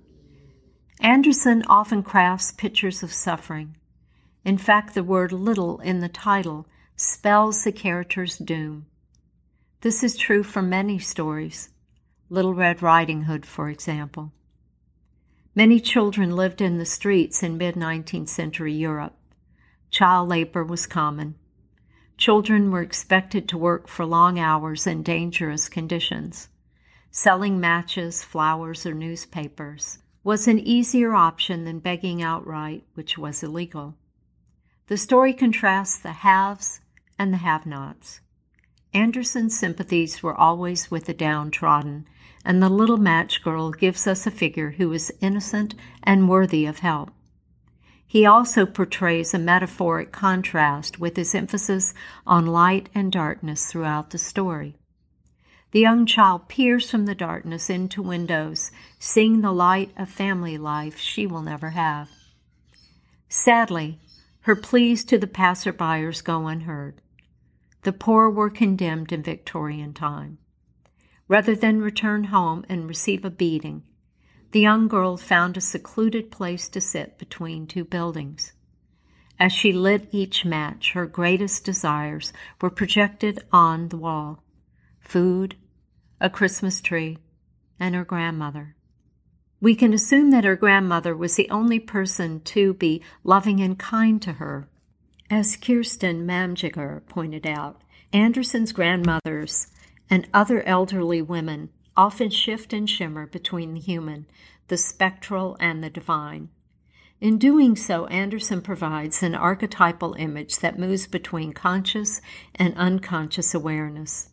Andersen 1.00 1.62
often 1.66 2.02
crafts 2.02 2.52
pictures 2.52 3.02
of 3.02 3.10
suffering. 3.10 3.78
In 4.44 4.58
fact, 4.58 4.92
the 4.92 5.02
word 5.02 5.32
little 5.32 5.78
in 5.78 6.00
the 6.00 6.10
title 6.10 6.66
spells 6.94 7.64
the 7.64 7.72
character's 7.72 8.36
doom. 8.36 8.84
This 9.80 10.04
is 10.04 10.14
true 10.14 10.42
for 10.42 10.60
many 10.60 10.98
stories. 10.98 11.70
Little 12.28 12.52
Red 12.52 12.82
Riding 12.82 13.22
Hood, 13.22 13.46
for 13.46 13.70
example. 13.70 14.32
Many 15.54 15.80
children 15.80 16.36
lived 16.36 16.60
in 16.60 16.76
the 16.76 16.84
streets 16.84 17.42
in 17.42 17.56
mid 17.56 17.76
19th 17.76 18.28
century 18.28 18.74
Europe. 18.74 19.16
Child 19.88 20.28
labor 20.28 20.64
was 20.64 20.86
common. 20.86 21.34
Children 22.18 22.70
were 22.70 22.82
expected 22.82 23.48
to 23.48 23.56
work 23.56 23.88
for 23.88 24.04
long 24.04 24.38
hours 24.38 24.86
in 24.86 25.02
dangerous 25.02 25.70
conditions. 25.70 26.50
Selling 27.20 27.58
matches, 27.58 28.22
flowers, 28.22 28.86
or 28.86 28.94
newspapers 28.94 29.98
was 30.22 30.46
an 30.46 30.60
easier 30.60 31.14
option 31.14 31.64
than 31.64 31.80
begging 31.80 32.22
outright, 32.22 32.84
which 32.94 33.18
was 33.18 33.42
illegal. 33.42 33.96
The 34.86 34.96
story 34.96 35.34
contrasts 35.34 35.98
the 35.98 36.12
haves 36.12 36.80
and 37.18 37.32
the 37.32 37.38
have 37.38 37.66
nots. 37.66 38.20
Andersen's 38.94 39.58
sympathies 39.58 40.22
were 40.22 40.32
always 40.32 40.92
with 40.92 41.06
the 41.06 41.12
downtrodden, 41.12 42.06
and 42.44 42.62
the 42.62 42.68
little 42.68 42.98
match 42.98 43.42
girl 43.42 43.72
gives 43.72 44.06
us 44.06 44.24
a 44.24 44.30
figure 44.30 44.70
who 44.70 44.92
is 44.92 45.12
innocent 45.20 45.74
and 46.04 46.28
worthy 46.28 46.66
of 46.66 46.78
help. 46.78 47.10
He 48.06 48.26
also 48.26 48.64
portrays 48.64 49.34
a 49.34 49.40
metaphoric 49.40 50.12
contrast 50.12 51.00
with 51.00 51.16
his 51.16 51.34
emphasis 51.34 51.94
on 52.24 52.46
light 52.46 52.88
and 52.94 53.10
darkness 53.10 53.66
throughout 53.66 54.10
the 54.10 54.18
story. 54.18 54.76
The 55.70 55.80
young 55.80 56.06
child 56.06 56.48
peers 56.48 56.90
from 56.90 57.04
the 57.04 57.14
darkness 57.14 57.68
into 57.68 58.00
windows, 58.00 58.70
seeing 58.98 59.42
the 59.42 59.52
light 59.52 59.92
of 59.98 60.08
family 60.08 60.56
life 60.56 60.98
she 60.98 61.26
will 61.26 61.42
never 61.42 61.70
have. 61.70 62.08
Sadly, 63.28 63.98
her 64.42 64.56
pleas 64.56 65.04
to 65.04 65.18
the 65.18 65.26
passerbyers 65.26 66.22
go 66.22 66.46
unheard. 66.46 67.02
The 67.82 67.92
poor 67.92 68.30
were 68.30 68.48
condemned 68.48 69.12
in 69.12 69.22
Victorian 69.22 69.92
time. 69.92 70.38
Rather 71.28 71.54
than 71.54 71.82
return 71.82 72.24
home 72.24 72.64
and 72.70 72.88
receive 72.88 73.22
a 73.26 73.30
beating, 73.30 73.82
the 74.52 74.60
young 74.60 74.88
girl 74.88 75.18
found 75.18 75.58
a 75.58 75.60
secluded 75.60 76.30
place 76.30 76.70
to 76.70 76.80
sit 76.80 77.18
between 77.18 77.66
two 77.66 77.84
buildings. 77.84 78.54
As 79.38 79.52
she 79.52 79.74
lit 79.74 80.08
each 80.12 80.46
match, 80.46 80.92
her 80.92 81.04
greatest 81.04 81.66
desires 81.66 82.32
were 82.62 82.70
projected 82.70 83.44
on 83.52 83.90
the 83.90 83.98
wall 83.98 84.42
food, 85.08 85.56
a 86.20 86.30
Christmas 86.30 86.80
tree, 86.80 87.18
and 87.80 87.94
her 87.94 88.04
grandmother. 88.04 88.76
We 89.60 89.74
can 89.74 89.92
assume 89.92 90.30
that 90.30 90.44
her 90.44 90.56
grandmother 90.56 91.16
was 91.16 91.34
the 91.34 91.50
only 91.50 91.80
person 91.80 92.40
to 92.42 92.74
be 92.74 93.02
loving 93.24 93.60
and 93.60 93.78
kind 93.78 94.22
to 94.22 94.34
her 94.34 94.68
as 95.30 95.56
Kirsten 95.56 96.26
Mamjiger 96.26 97.06
pointed 97.06 97.46
out, 97.46 97.82
Andersen's 98.12 98.72
grandmothers 98.72 99.66
and 100.08 100.26
other 100.32 100.62
elderly 100.62 101.20
women 101.20 101.68
often 101.96 102.30
shift 102.30 102.72
and 102.72 102.88
shimmer 102.88 103.26
between 103.26 103.74
the 103.74 103.80
human, 103.80 104.26
the 104.68 104.78
spectral, 104.78 105.56
and 105.60 105.84
the 105.84 105.90
divine. 105.90 106.48
In 107.20 107.36
doing 107.36 107.76
so, 107.76 108.06
Andersen 108.06 108.62
provides 108.62 109.22
an 109.22 109.34
archetypal 109.34 110.14
image 110.14 110.60
that 110.60 110.78
moves 110.78 111.06
between 111.06 111.52
conscious 111.52 112.22
and 112.54 112.74
unconscious 112.76 113.54
awareness. 113.54 114.30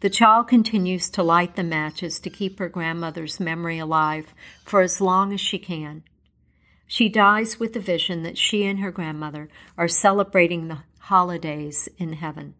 The 0.00 0.10
child 0.10 0.46
continues 0.46 1.10
to 1.10 1.22
light 1.22 1.56
the 1.56 1.64
matches 1.64 2.20
to 2.20 2.30
keep 2.30 2.58
her 2.58 2.68
grandmother's 2.68 3.40
memory 3.40 3.78
alive 3.78 4.32
for 4.64 4.80
as 4.80 5.00
long 5.00 5.32
as 5.32 5.40
she 5.40 5.58
can. 5.58 6.04
She 6.86 7.08
dies 7.08 7.58
with 7.58 7.72
the 7.72 7.80
vision 7.80 8.22
that 8.22 8.38
she 8.38 8.64
and 8.64 8.78
her 8.78 8.92
grandmother 8.92 9.48
are 9.76 9.88
celebrating 9.88 10.68
the 10.68 10.78
holidays 11.00 11.88
in 11.98 12.12
heaven. 12.14 12.54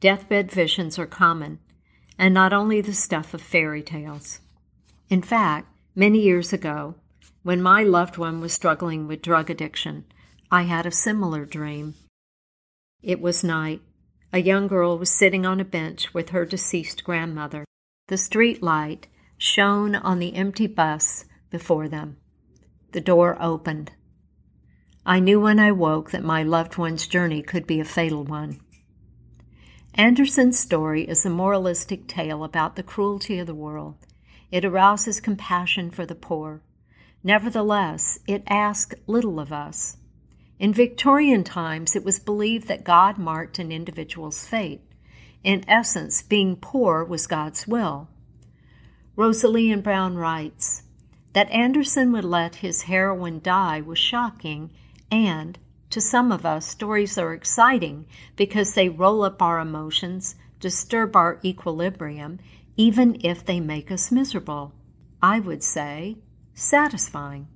Deathbed 0.00 0.50
visions 0.50 0.98
are 0.98 1.06
common, 1.06 1.58
and 2.18 2.32
not 2.32 2.52
only 2.52 2.80
the 2.80 2.94
stuff 2.94 3.34
of 3.34 3.42
fairy 3.42 3.82
tales. 3.82 4.40
In 5.10 5.22
fact, 5.22 5.68
many 5.94 6.20
years 6.20 6.52
ago, 6.52 6.94
When 7.42 7.62
my 7.62 7.82
loved 7.82 8.18
one 8.18 8.40
was 8.40 8.52
struggling 8.52 9.06
with 9.06 9.22
drug 9.22 9.48
addiction, 9.48 10.04
I 10.50 10.62
had 10.62 10.84
a 10.84 10.90
similar 10.90 11.46
dream. 11.46 11.94
It 13.02 13.20
was 13.20 13.44
night. 13.44 13.80
A 14.30 14.40
young 14.40 14.66
girl 14.66 14.98
was 14.98 15.10
sitting 15.10 15.46
on 15.46 15.58
a 15.58 15.64
bench 15.64 16.12
with 16.12 16.30
her 16.30 16.44
deceased 16.44 17.02
grandmother. 17.02 17.64
The 18.08 18.18
street 18.18 18.62
light 18.62 19.06
shone 19.38 19.94
on 19.94 20.18
the 20.18 20.34
empty 20.34 20.66
bus 20.66 21.24
before 21.50 21.88
them. 21.88 22.18
The 22.92 23.00
door 23.00 23.38
opened. 23.40 23.92
I 25.06 25.20
knew 25.20 25.40
when 25.40 25.58
I 25.58 25.72
woke 25.72 26.10
that 26.10 26.22
my 26.22 26.42
loved 26.42 26.76
one's 26.76 27.06
journey 27.06 27.42
could 27.42 27.66
be 27.66 27.80
a 27.80 27.84
fatal 27.84 28.24
one. 28.24 28.60
Andersen's 29.94 30.58
story 30.58 31.08
is 31.08 31.24
a 31.24 31.30
moralistic 31.30 32.06
tale 32.06 32.44
about 32.44 32.76
the 32.76 32.82
cruelty 32.82 33.38
of 33.38 33.46
the 33.46 33.54
world. 33.54 33.96
It 34.50 34.64
arouses 34.64 35.20
compassion 35.20 35.90
for 35.90 36.04
the 36.04 36.14
poor. 36.14 36.62
Nevertheless, 37.24 38.18
it 38.26 38.42
asks 38.46 38.94
little 39.06 39.40
of 39.40 39.52
us. 39.52 39.96
In 40.58 40.72
Victorian 40.72 41.44
times, 41.44 41.94
it 41.94 42.04
was 42.04 42.18
believed 42.18 42.66
that 42.66 42.82
God 42.82 43.16
marked 43.16 43.58
an 43.58 43.70
individual's 43.70 44.44
fate. 44.44 44.80
In 45.44 45.64
essence, 45.68 46.20
being 46.22 46.56
poor 46.56 47.04
was 47.04 47.28
God's 47.28 47.68
will. 47.68 48.08
Rosalie 49.14 49.74
Brown 49.76 50.16
writes 50.16 50.82
that 51.32 51.50
Andersen 51.50 52.10
would 52.12 52.24
let 52.24 52.56
his 52.56 52.82
heroine 52.82 53.40
die 53.40 53.80
was 53.80 53.98
shocking 53.98 54.70
and, 55.10 55.58
to 55.90 56.00
some 56.00 56.32
of 56.32 56.44
us, 56.44 56.66
stories 56.66 57.16
are 57.16 57.32
exciting 57.32 58.06
because 58.36 58.74
they 58.74 58.88
roll 58.88 59.22
up 59.22 59.40
our 59.40 59.60
emotions, 59.60 60.34
disturb 60.58 61.14
our 61.14 61.38
equilibrium, 61.44 62.40
even 62.76 63.16
if 63.22 63.44
they 63.44 63.60
make 63.60 63.90
us 63.90 64.10
miserable. 64.10 64.72
I 65.22 65.38
would 65.38 65.62
say 65.62 66.16
satisfying. 66.54 67.46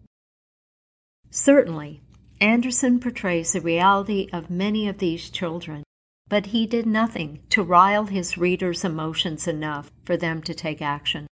Certainly, 1.31 2.01
Andersen 2.43 2.99
portrays 2.99 3.53
the 3.53 3.61
reality 3.61 4.29
of 4.33 4.51
many 4.51 4.89
of 4.89 4.99
these 4.99 5.31
children, 5.31 5.85
but 6.27 6.47
he 6.47 6.67
did 6.67 6.87
nothing 6.87 7.39
to 7.51 7.63
rile 7.63 8.07
his 8.07 8.37
readers' 8.37 8.85
emotions 8.85 9.47
enough 9.47 9.93
for 10.05 10.17
them 10.17 10.43
to 10.43 10.53
take 10.53 10.83
action. 10.83 11.29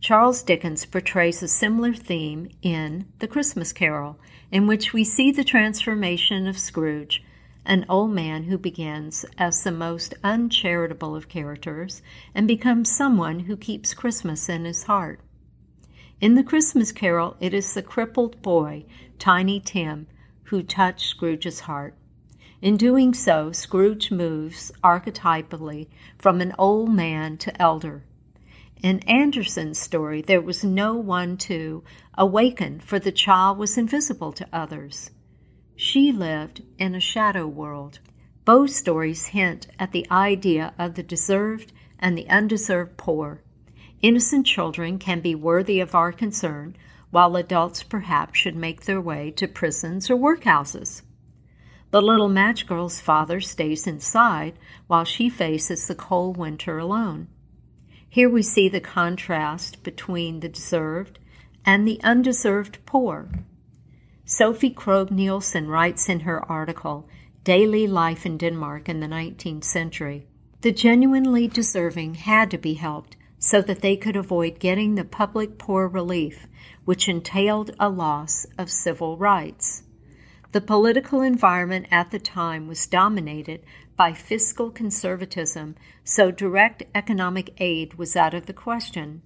Charles 0.00 0.42
Dickens 0.42 0.86
portrays 0.86 1.42
a 1.42 1.48
similar 1.48 1.92
theme 1.92 2.48
in 2.62 3.12
The 3.18 3.28
Christmas 3.28 3.74
Carol, 3.74 4.18
in 4.50 4.66
which 4.66 4.94
we 4.94 5.04
see 5.04 5.30
the 5.30 5.44
transformation 5.44 6.46
of 6.46 6.58
Scrooge, 6.58 7.22
an 7.66 7.84
old 7.86 8.12
man 8.12 8.44
who 8.44 8.56
begins 8.56 9.26
as 9.36 9.62
the 9.62 9.70
most 9.70 10.14
uncharitable 10.24 11.14
of 11.14 11.28
characters 11.28 12.00
and 12.34 12.48
becomes 12.48 12.90
someone 12.90 13.40
who 13.40 13.56
keeps 13.58 13.92
Christmas 13.92 14.48
in 14.48 14.64
his 14.64 14.84
heart. 14.84 15.20
In 16.22 16.36
The 16.36 16.42
Christmas 16.42 16.90
Carol, 16.90 17.36
it 17.38 17.52
is 17.52 17.74
the 17.74 17.82
crippled 17.82 18.40
boy, 18.40 18.86
Tiny 19.18 19.60
Tim, 19.60 20.06
who 20.48 20.62
touched 20.62 21.08
Scrooge's 21.08 21.60
heart. 21.60 21.94
In 22.60 22.76
doing 22.76 23.14
so, 23.14 23.52
Scrooge 23.52 24.10
moves 24.10 24.72
archetypally 24.82 25.88
from 26.18 26.40
an 26.40 26.54
old 26.58 26.92
man 26.92 27.36
to 27.38 27.62
elder 27.62 28.04
in 28.82 29.00
Andersen's 29.00 29.78
story, 29.78 30.22
there 30.22 30.40
was 30.40 30.62
no 30.62 30.94
one 30.94 31.36
to 31.38 31.82
awaken, 32.16 32.78
for 32.78 33.00
the 33.00 33.10
child 33.10 33.58
was 33.58 33.76
invisible 33.76 34.32
to 34.32 34.48
others. 34.52 35.10
She 35.74 36.12
lived 36.12 36.62
in 36.78 36.94
a 36.94 37.00
shadow 37.00 37.46
world. 37.46 37.98
Both 38.44 38.70
stories 38.70 39.26
hint 39.26 39.66
at 39.80 39.90
the 39.90 40.06
idea 40.10 40.74
of 40.78 40.94
the 40.94 41.02
deserved 41.02 41.72
and 41.98 42.16
the 42.16 42.28
undeserved 42.28 42.96
poor. 42.96 43.42
Innocent 44.00 44.46
children 44.46 44.98
can 44.98 45.20
be 45.20 45.34
worthy 45.34 45.80
of 45.80 45.96
our 45.96 46.12
concern, 46.12 46.76
while 47.10 47.36
adults 47.36 47.82
perhaps 47.82 48.38
should 48.38 48.56
make 48.56 48.84
their 48.84 49.00
way 49.00 49.30
to 49.30 49.48
prisons 49.48 50.10
or 50.10 50.16
workhouses. 50.16 51.02
The 51.90 52.02
little 52.02 52.28
match 52.28 52.66
girl's 52.66 53.00
father 53.00 53.40
stays 53.40 53.86
inside 53.86 54.58
while 54.86 55.04
she 55.04 55.28
faces 55.30 55.86
the 55.86 55.94
cold 55.94 56.36
winter 56.36 56.78
alone. 56.78 57.28
Here 58.08 58.28
we 58.28 58.42
see 58.42 58.68
the 58.68 58.80
contrast 58.80 59.82
between 59.82 60.40
the 60.40 60.48
deserved 60.48 61.18
and 61.64 61.86
the 61.86 62.00
undeserved 62.02 62.78
poor. 62.86 63.28
Sophie 64.24 64.70
Krogh 64.70 65.10
Nielsen 65.10 65.68
writes 65.68 66.08
in 66.08 66.20
her 66.20 66.44
article, 66.50 67.08
Daily 67.44 67.86
Life 67.86 68.26
in 68.26 68.36
Denmark 68.36 68.88
in 68.88 69.00
the 69.00 69.06
19th 69.06 69.64
Century 69.64 70.26
The 70.60 70.72
genuinely 70.72 71.48
deserving 71.48 72.14
had 72.16 72.50
to 72.50 72.58
be 72.58 72.74
helped 72.74 73.16
so 73.38 73.62
that 73.62 73.80
they 73.80 73.96
could 73.96 74.16
avoid 74.16 74.58
getting 74.58 74.94
the 74.94 75.04
public 75.04 75.58
poor 75.58 75.86
relief, 75.86 76.46
which 76.84 77.08
entailed 77.08 77.70
a 77.78 77.88
loss 77.88 78.46
of 78.56 78.70
civil 78.70 79.16
rights. 79.16 79.82
The 80.52 80.60
political 80.60 81.20
environment 81.20 81.86
at 81.90 82.10
the 82.10 82.18
time 82.18 82.66
was 82.68 82.86
dominated 82.86 83.62
by 83.96 84.12
fiscal 84.12 84.70
conservatism, 84.70 85.76
so 86.04 86.30
direct 86.30 86.82
economic 86.94 87.52
aid 87.58 87.94
was 87.94 88.16
out 88.16 88.32
of 88.32 88.46
the 88.46 88.52
question. 88.52 89.22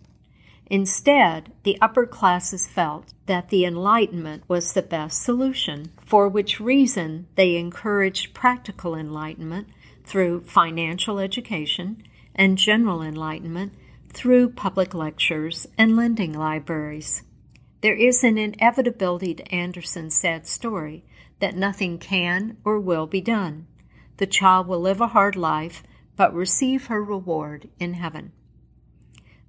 Instead, 0.67 1.53
the 1.65 1.79
upper 1.81 2.07
classes 2.07 2.67
felt 2.67 3.13
that 3.27 3.51
the 3.51 3.65
Enlightenment 3.65 4.43
was 4.49 4.73
the 4.73 4.83
best 4.83 5.23
solution, 5.23 5.93
for 6.01 6.29
which 6.29 6.61
reason 6.61 7.27
they 7.35 7.57
encouraged 7.57 8.33
practical 8.33 8.95
enlightenment 8.95 9.69
through 10.05 10.41
financial 10.41 11.19
education 11.19 12.03
and 12.35 12.57
general 12.57 13.03
enlightenment 13.03 13.75
through 14.13 14.51
public 14.51 14.95
lectures 14.95 15.67
and 15.77 15.97
lending 15.97 16.33
libraries. 16.33 17.23
There 17.81 17.97
is 17.97 18.23
an 18.23 18.39
inevitability 18.39 19.35
to 19.35 19.55
Andersen's 19.55 20.15
sad 20.15 20.47
story 20.47 21.05
that 21.41 21.57
nothing 21.57 21.99
can 21.99 22.57
or 22.65 22.79
will 22.79 23.07
be 23.07 23.21
done 23.21 23.67
the 24.23 24.27
child 24.27 24.69
will 24.69 24.81
live 24.81 25.01
a 25.01 25.09
hard 25.09 25.35
life, 25.35 25.83
but 26.15 26.33
receive 26.33 26.87
her 26.87 27.03
reward 27.03 27.69
in 27.81 27.95
heaven. 27.95 28.31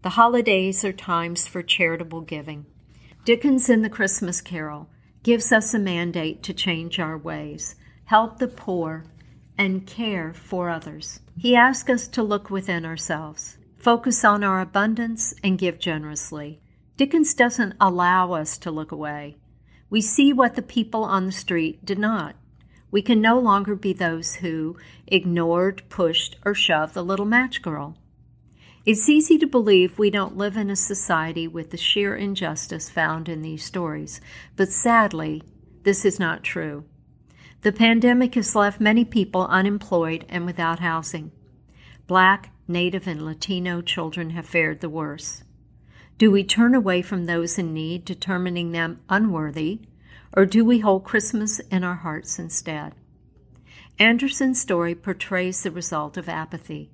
The 0.02 0.10
holidays 0.18 0.84
are 0.84 0.92
times 0.92 1.48
for 1.48 1.62
charitable 1.62 2.22
giving. 2.22 2.66
Dickens 3.24 3.70
in 3.70 3.84
The 3.84 3.90
Christmas 3.90 4.42
Carol 4.42 4.90
gives 5.22 5.52
us 5.52 5.76
a 5.76 5.80
mandate 5.80 6.42
to 6.44 6.56
change 6.56 7.00
our 7.00 7.18
ways, 7.18 7.76
help 8.06 8.40
the 8.40 8.48
poor, 8.48 9.06
and 9.58 9.86
care 9.86 10.34
for 10.34 10.70
others. 10.70 11.20
He 11.38 11.56
asks 11.56 11.90
us 11.90 12.08
to 12.08 12.24
look 12.24 12.50
within 12.50 12.84
ourselves, 12.84 13.58
focus 13.84 14.24
on 14.24 14.46
our 14.46 14.62
abundance, 14.62 15.34
and 15.44 15.60
give 15.60 15.78
generously. 15.78 16.62
Dickens 16.96 17.34
doesn't 17.34 17.76
allow 17.82 18.32
us 18.32 18.58
to 18.60 18.72
look 18.72 18.94
away. 18.94 19.36
We 19.90 20.00
see 20.00 20.32
what 20.32 20.56
the 20.56 20.62
people 20.62 21.04
on 21.04 21.26
the 21.26 21.34
street 21.34 21.84
did 21.84 22.00
not. 22.00 22.38
We 22.92 23.02
can 23.02 23.20
no 23.20 23.38
longer 23.40 23.76
be 23.76 23.92
those 23.92 24.36
who 24.36 24.78
ignored, 25.06 25.84
pushed, 25.90 26.38
or 26.46 26.54
shoved 26.54 26.94
the 26.94 27.04
little 27.04 27.26
match 27.26 27.62
girl. 27.62 27.98
It's 28.86 29.10
easy 29.10 29.38
to 29.40 29.48
believe 29.48 30.00
we 30.00 30.10
don't 30.10 30.38
live 30.38 30.56
in 30.56 30.70
a 30.70 30.78
society 30.78 31.46
with 31.46 31.72
the 31.72 31.78
sheer 31.78 32.16
injustice 32.16 32.90
found 32.90 33.28
in 33.28 33.42
these 33.42 33.66
stories, 33.66 34.22
but 34.56 34.70
sadly, 34.70 35.44
this 35.84 36.06
is 36.06 36.22
not 36.22 36.42
true. 36.42 36.86
The 37.64 37.74
pandemic 37.74 38.36
has 38.36 38.56
left 38.56 38.80
many 38.80 39.04
people 39.04 39.46
unemployed 39.48 40.26
and 40.30 40.46
without 40.46 40.80
housing. 40.80 41.34
Black, 42.08 42.53
Native, 42.68 43.08
and 43.08 43.26
Latino 43.26 43.82
children 43.82 44.32
have 44.32 44.46
fared 44.46 44.82
the 44.82 44.90
worst. 44.90 45.44
Do 46.18 46.32
we 46.32 46.44
turn 46.44 46.76
away 46.76 47.02
from 47.02 47.26
those 47.26 47.58
in 47.58 47.74
need, 47.74 48.06
determining 48.06 48.72
them 48.72 49.02
unworthy, 49.10 49.82
or 50.36 50.46
do 50.46 50.64
we 50.64 50.80
hold 50.80 51.04
Christmas 51.04 51.60
in 51.60 51.84
our 51.84 51.96
hearts 51.96 52.40
instead? 52.40 52.94
Andersen's 54.00 54.60
story 54.60 54.96
portrays 54.96 55.62
the 55.62 55.72
result 55.72 56.18
of 56.18 56.30
apathy. 56.30 56.90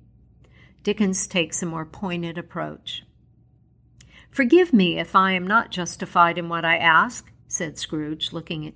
Dickens 0.82 1.26
takes 1.26 1.62
a 1.62 1.66
more 1.66 1.86
pointed 1.86 2.36
approach. 2.36 3.04
Forgive 4.30 4.72
me 4.72 4.98
if 4.98 5.16
I 5.16 5.32
am 5.32 5.46
not 5.46 5.70
justified 5.70 6.38
in 6.38 6.48
what 6.48 6.64
I 6.64 6.76
ask, 6.76 7.32
said 7.48 7.78
Scrooge, 7.78 8.32
looking 8.32 8.72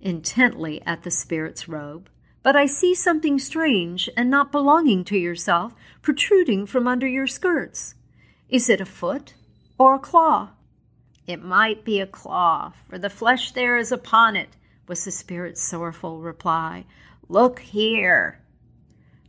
intently 0.00 0.82
at 0.84 1.02
the 1.02 1.10
spirit's 1.10 1.68
robe, 1.68 2.08
but 2.44 2.54
I 2.54 2.66
see 2.66 2.94
something 2.94 3.38
strange 3.38 4.08
and 4.18 4.30
not 4.30 4.52
belonging 4.52 5.02
to 5.04 5.18
yourself 5.18 5.74
protruding 6.02 6.66
from 6.66 6.86
under 6.86 7.08
your 7.08 7.26
skirts. 7.26 7.94
Is 8.50 8.68
it 8.68 8.82
a 8.82 8.86
foot 8.86 9.32
or 9.78 9.94
a 9.94 9.98
claw? 9.98 10.50
It 11.26 11.42
might 11.42 11.86
be 11.86 12.00
a 12.00 12.06
claw, 12.06 12.74
for 12.86 12.98
the 12.98 13.08
flesh 13.08 13.52
there 13.52 13.78
is 13.78 13.90
upon 13.90 14.36
it, 14.36 14.50
was 14.86 15.06
the 15.06 15.10
spirit's 15.10 15.62
sorrowful 15.62 16.20
reply. 16.20 16.84
Look 17.30 17.60
here. 17.60 18.42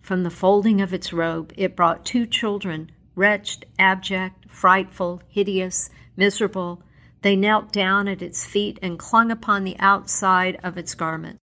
From 0.01 0.23
the 0.23 0.29
folding 0.29 0.81
of 0.81 0.93
its 0.93 1.13
robe, 1.13 1.53
it 1.55 1.73
brought 1.73 2.03
two 2.03 2.25
children, 2.25 2.91
wretched, 3.15 3.65
abject, 3.79 4.45
frightful, 4.49 5.21
hideous, 5.29 5.89
miserable. 6.17 6.83
They 7.21 7.37
knelt 7.37 7.71
down 7.71 8.09
at 8.09 8.21
its 8.21 8.45
feet 8.45 8.77
and 8.81 8.99
clung 8.99 9.31
upon 9.31 9.63
the 9.63 9.79
outside 9.79 10.59
of 10.61 10.77
its 10.77 10.93
garment. 10.93 11.39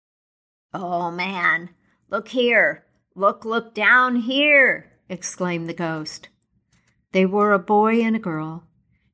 Oh, 0.74 1.12
man, 1.12 1.70
look 2.10 2.30
here! 2.30 2.86
Look, 3.16 3.44
look 3.44 3.74
down 3.74 4.16
here! 4.16 4.94
exclaimed 5.10 5.68
the 5.68 5.74
ghost. 5.74 6.30
They 7.12 7.26
were 7.26 7.52
a 7.52 7.60
boy 7.60 8.02
and 8.02 8.16
a 8.16 8.20
girl, 8.20 8.68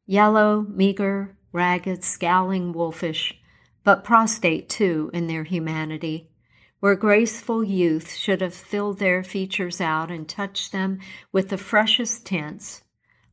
Yellow, 0.10 0.62
meager, 0.70 1.36
ragged, 1.52 2.02
scowling, 2.02 2.72
wolfish, 2.72 3.38
but 3.84 4.06
prostrate 4.06 4.70
too 4.70 5.10
in 5.14 5.28
their 5.28 5.44
humanity, 5.44 6.30
where 6.80 6.96
graceful 6.96 7.62
youth 7.62 8.14
should 8.14 8.40
have 8.40 8.54
filled 8.54 9.00
their 9.00 9.22
features 9.22 9.82
out 9.82 10.10
and 10.10 10.30
touched 10.30 10.72
them 10.72 11.00
with 11.34 11.50
the 11.50 11.58
freshest 11.58 12.26
tints. 12.26 12.84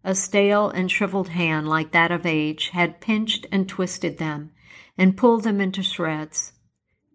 A 0.03 0.17
stale 0.17 0.69
and 0.69 0.91
shriveled 0.91 1.29
hand 1.29 1.69
like 1.69 1.93
that 1.93 2.11
of 2.11 2.27
age 2.27 2.71
had 2.71 3.01
pinched 3.01 3.47
and 3.53 3.69
twisted 3.69 4.19
them 4.19 4.51
and 4.99 5.17
pulled 5.17 5.45
them 5.45 5.61
into 5.61 5.85
shreds. 5.85 6.54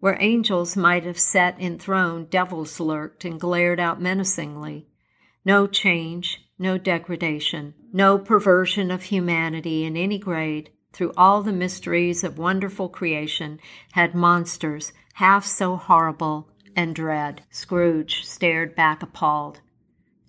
Where 0.00 0.16
angels 0.18 0.76
might 0.76 1.04
have 1.04 1.18
sat 1.18 1.60
enthroned, 1.60 2.30
devils 2.30 2.80
lurked 2.80 3.24
and 3.24 3.38
glared 3.38 3.78
out 3.78 4.00
menacingly. 4.00 4.88
No 5.44 5.66
change, 5.66 6.42
no 6.58 6.78
degradation, 6.78 7.74
no 7.92 8.18
perversion 8.18 8.90
of 8.90 9.04
humanity 9.04 9.84
in 9.84 9.96
any 9.96 10.18
grade. 10.18 10.70
Through 10.92 11.12
all 11.16 11.42
the 11.42 11.52
mysteries 11.52 12.24
of 12.24 12.38
wonderful 12.38 12.88
creation 12.88 13.60
had 13.92 14.14
monsters 14.14 14.92
half 15.14 15.44
so 15.44 15.76
horrible 15.76 16.48
and 16.74 16.94
dread. 16.94 17.42
Scrooge 17.50 18.24
stared 18.24 18.74
back 18.74 19.02
appalled. 19.02 19.60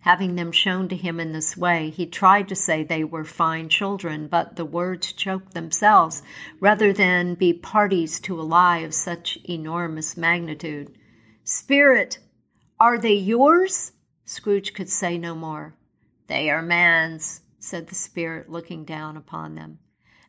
Having 0.02 0.36
them 0.36 0.52
shown 0.52 0.88
to 0.90 0.96
him 0.96 1.20
in 1.20 1.32
this 1.32 1.56
way, 1.56 1.92
he 1.92 2.08
tried 2.08 2.48
to 2.50 2.56
say 2.56 2.84
they 2.84 3.04
were 3.04 3.24
fine 3.24 3.70
children, 3.70 4.28
but 4.28 4.56
the 4.56 4.66
words 4.66 5.14
choked 5.14 5.54
themselves 5.54 6.24
rather 6.60 6.92
than 6.92 7.36
be 7.36 7.54
parties 7.54 8.20
to 8.22 8.40
a 8.40 8.42
lie 8.42 8.80
of 8.80 8.96
such 8.96 9.38
enormous 9.48 10.18
magnitude. 10.18 10.92
Spirit, 11.44 12.18
are 12.80 12.98
they 12.98 13.14
yours? 13.14 13.92
Scrooge 14.26 14.74
could 14.74 14.90
say 14.90 15.20
no 15.20 15.36
more. 15.36 15.76
They 16.26 16.50
are 16.50 16.64
man's, 16.64 17.42
said 17.60 17.88
the 17.88 17.96
spirit, 17.96 18.50
looking 18.50 18.86
down 18.86 19.18
upon 19.18 19.54
them, 19.54 19.78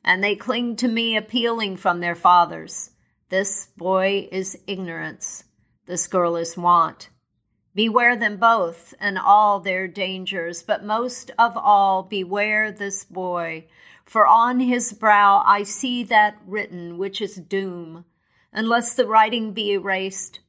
and 0.04 0.22
they 0.22 0.37
cling 0.37 0.76
to 0.76 0.88
me, 0.88 1.16
appealing 1.16 1.78
from 1.78 2.00
their 2.00 2.14
fathers. 2.14 2.90
This 3.30 3.68
boy 3.78 4.28
is 4.30 4.58
ignorance, 4.66 5.44
this 5.87 6.08
girl 6.08 6.37
is 6.37 6.58
want. 6.58 7.08
Beware 7.74 8.16
them 8.16 8.37
both 8.37 8.92
and 9.00 9.18
all 9.18 9.58
their 9.58 9.88
dangers, 9.88 10.62
but 10.62 10.85
most 10.85 11.30
of 11.38 11.56
all, 11.56 12.02
beware 12.02 12.70
this 12.70 13.04
boy, 13.04 13.64
for 14.04 14.26
on 14.26 14.61
his 14.61 14.92
brow 14.92 15.42
I 15.46 15.62
see 15.62 16.04
that 16.04 16.37
written 16.46 16.98
which 16.98 17.22
is 17.22 17.37
doom, 17.37 18.04
unless 18.52 18.94
the 18.94 19.06
writing 19.06 19.52
be 19.52 19.72
erased. 19.72 20.40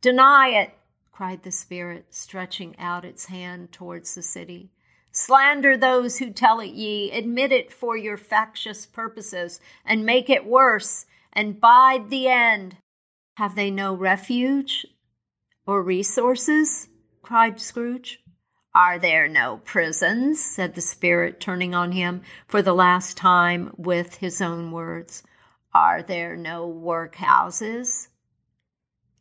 Deny 0.00 0.48
it, 0.48 0.70
cried 1.12 1.42
the 1.42 1.52
Spirit, 1.52 2.06
stretching 2.08 2.74
out 2.78 3.04
its 3.04 3.26
hand 3.26 3.70
towards 3.70 4.14
the 4.14 4.22
city. 4.22 4.70
Slander 5.10 5.76
those 5.76 6.18
who 6.18 6.30
tell 6.30 6.58
it 6.60 6.72
ye, 6.72 7.10
admit 7.10 7.52
it 7.52 7.70
for 7.70 7.98
your 7.98 8.16
factious 8.16 8.86
purposes, 8.86 9.60
and 9.84 10.06
make 10.06 10.30
it 10.30 10.46
worse, 10.46 11.04
and 11.34 11.60
bide 11.60 12.08
the 12.08 12.28
end. 12.28 12.78
Have 13.36 13.56
they 13.56 13.70
no 13.70 13.94
refuge? 13.94 14.86
Or 15.66 15.82
resources? 15.82 16.88
cried 17.22 17.60
Scrooge. 17.60 18.20
Are 18.74 18.98
there 18.98 19.28
no 19.28 19.58
prisons? 19.64 20.42
said 20.42 20.74
the 20.74 20.80
spirit, 20.80 21.40
turning 21.40 21.74
on 21.74 21.92
him 21.92 22.22
for 22.48 22.62
the 22.62 22.72
last 22.72 23.16
time 23.16 23.72
with 23.76 24.16
his 24.16 24.40
own 24.40 24.72
words. 24.72 25.22
Are 25.74 26.02
there 26.02 26.36
no 26.36 26.68
workhouses? 26.68 28.08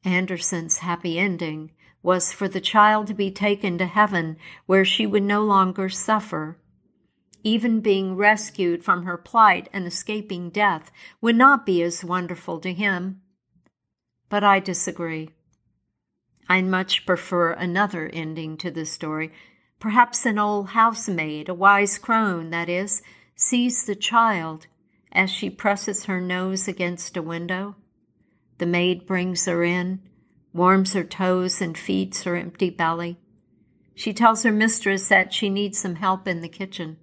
Andersen's 0.03 0.79
happy 0.79 1.19
ending 1.19 1.71
was 2.01 2.31
for 2.31 2.47
the 2.47 2.59
child 2.59 3.07
to 3.07 3.13
be 3.13 3.29
taken 3.29 3.77
to 3.77 3.85
heaven 3.85 4.37
where 4.65 4.83
she 4.83 5.05
would 5.05 5.23
no 5.23 5.43
longer 5.43 5.89
suffer. 5.89 6.57
Even 7.43 7.81
being 7.81 8.15
rescued 8.15 8.83
from 8.83 9.03
her 9.03 9.17
plight 9.17 9.69
and 9.71 9.85
escaping 9.85 10.49
death 10.49 10.91
would 11.21 11.35
not 11.35 11.65
be 11.65 11.83
as 11.83 12.03
wonderful 12.03 12.59
to 12.59 12.73
him. 12.73 13.21
But 14.29 14.43
I 14.43 14.59
disagree. 14.59 15.29
I 16.51 16.61
much 16.61 17.05
prefer 17.05 17.53
another 17.53 18.09
ending 18.09 18.57
to 18.57 18.69
this 18.69 18.91
story. 18.91 19.31
Perhaps 19.79 20.25
an 20.25 20.37
old 20.37 20.71
housemaid, 20.71 21.47
a 21.47 21.53
wise 21.53 21.97
crone, 21.97 22.49
that 22.49 22.67
is, 22.67 23.01
sees 23.37 23.85
the 23.85 23.95
child 23.95 24.67
as 25.13 25.29
she 25.29 25.49
presses 25.49 26.07
her 26.07 26.19
nose 26.19 26.67
against 26.67 27.15
a 27.15 27.21
window. 27.21 27.77
The 28.57 28.65
maid 28.65 29.07
brings 29.07 29.45
her 29.45 29.63
in, 29.63 30.01
warms 30.51 30.91
her 30.91 31.05
toes, 31.05 31.61
and 31.61 31.77
feeds 31.77 32.23
her 32.23 32.35
empty 32.35 32.69
belly. 32.69 33.17
She 33.95 34.11
tells 34.11 34.43
her 34.43 34.51
mistress 34.51 35.07
that 35.07 35.33
she 35.33 35.49
needs 35.49 35.79
some 35.79 35.95
help 35.95 36.27
in 36.27 36.41
the 36.41 36.49
kitchen. 36.49 36.97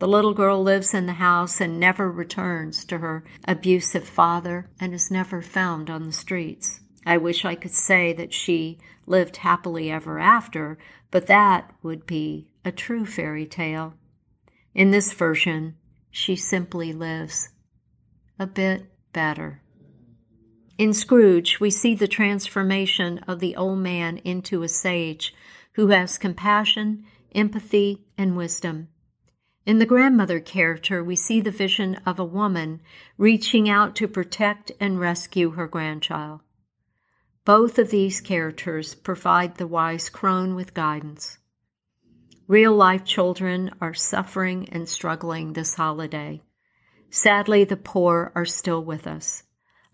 The 0.00 0.08
little 0.08 0.34
girl 0.34 0.60
lives 0.60 0.92
in 0.92 1.06
the 1.06 1.12
house 1.12 1.60
and 1.60 1.78
never 1.78 2.10
returns 2.10 2.84
to 2.86 2.98
her 2.98 3.22
abusive 3.46 4.08
father 4.08 4.68
and 4.80 4.92
is 4.92 5.08
never 5.08 5.40
found 5.40 5.88
on 5.88 6.02
the 6.02 6.12
streets. 6.12 6.80
I 7.06 7.18
wish 7.18 7.44
I 7.44 7.54
could 7.54 7.72
say 7.72 8.12
that 8.14 8.34
she 8.34 8.78
lived 9.06 9.36
happily 9.36 9.92
ever 9.92 10.18
after, 10.18 10.76
but 11.12 11.28
that 11.28 11.72
would 11.80 12.04
be 12.04 12.48
a 12.64 12.72
true 12.72 13.06
fairy 13.06 13.46
tale. 13.46 13.94
In 14.74 14.90
this 14.90 15.12
version, 15.12 15.76
she 16.10 16.34
simply 16.34 16.92
lives 16.92 17.50
a 18.40 18.46
bit 18.46 18.86
better. 19.12 19.62
In 20.78 20.92
Scrooge, 20.92 21.60
we 21.60 21.70
see 21.70 21.94
the 21.94 22.08
transformation 22.08 23.20
of 23.28 23.38
the 23.38 23.54
old 23.54 23.78
man 23.78 24.18
into 24.18 24.64
a 24.64 24.68
sage 24.68 25.32
who 25.74 25.88
has 25.88 26.18
compassion, 26.18 27.04
empathy, 27.34 28.04
and 28.18 28.36
wisdom. 28.36 28.88
In 29.64 29.78
the 29.78 29.86
grandmother 29.86 30.40
character, 30.40 31.04
we 31.04 31.16
see 31.16 31.40
the 31.40 31.50
vision 31.50 31.94
of 32.04 32.18
a 32.18 32.24
woman 32.24 32.80
reaching 33.16 33.68
out 33.68 33.94
to 33.96 34.08
protect 34.08 34.72
and 34.80 34.98
rescue 34.98 35.50
her 35.50 35.66
grandchild. 35.66 36.40
Both 37.46 37.78
of 37.78 37.90
these 37.90 38.20
characters 38.20 38.96
provide 38.96 39.54
the 39.54 39.68
wise 39.68 40.08
crone 40.08 40.56
with 40.56 40.74
guidance. 40.74 41.38
Real 42.48 42.74
life 42.74 43.04
children 43.04 43.70
are 43.80 43.94
suffering 43.94 44.68
and 44.72 44.88
struggling 44.88 45.52
this 45.52 45.76
holiday. 45.76 46.42
Sadly, 47.08 47.62
the 47.62 47.76
poor 47.76 48.32
are 48.34 48.44
still 48.44 48.82
with 48.82 49.06
us, 49.06 49.44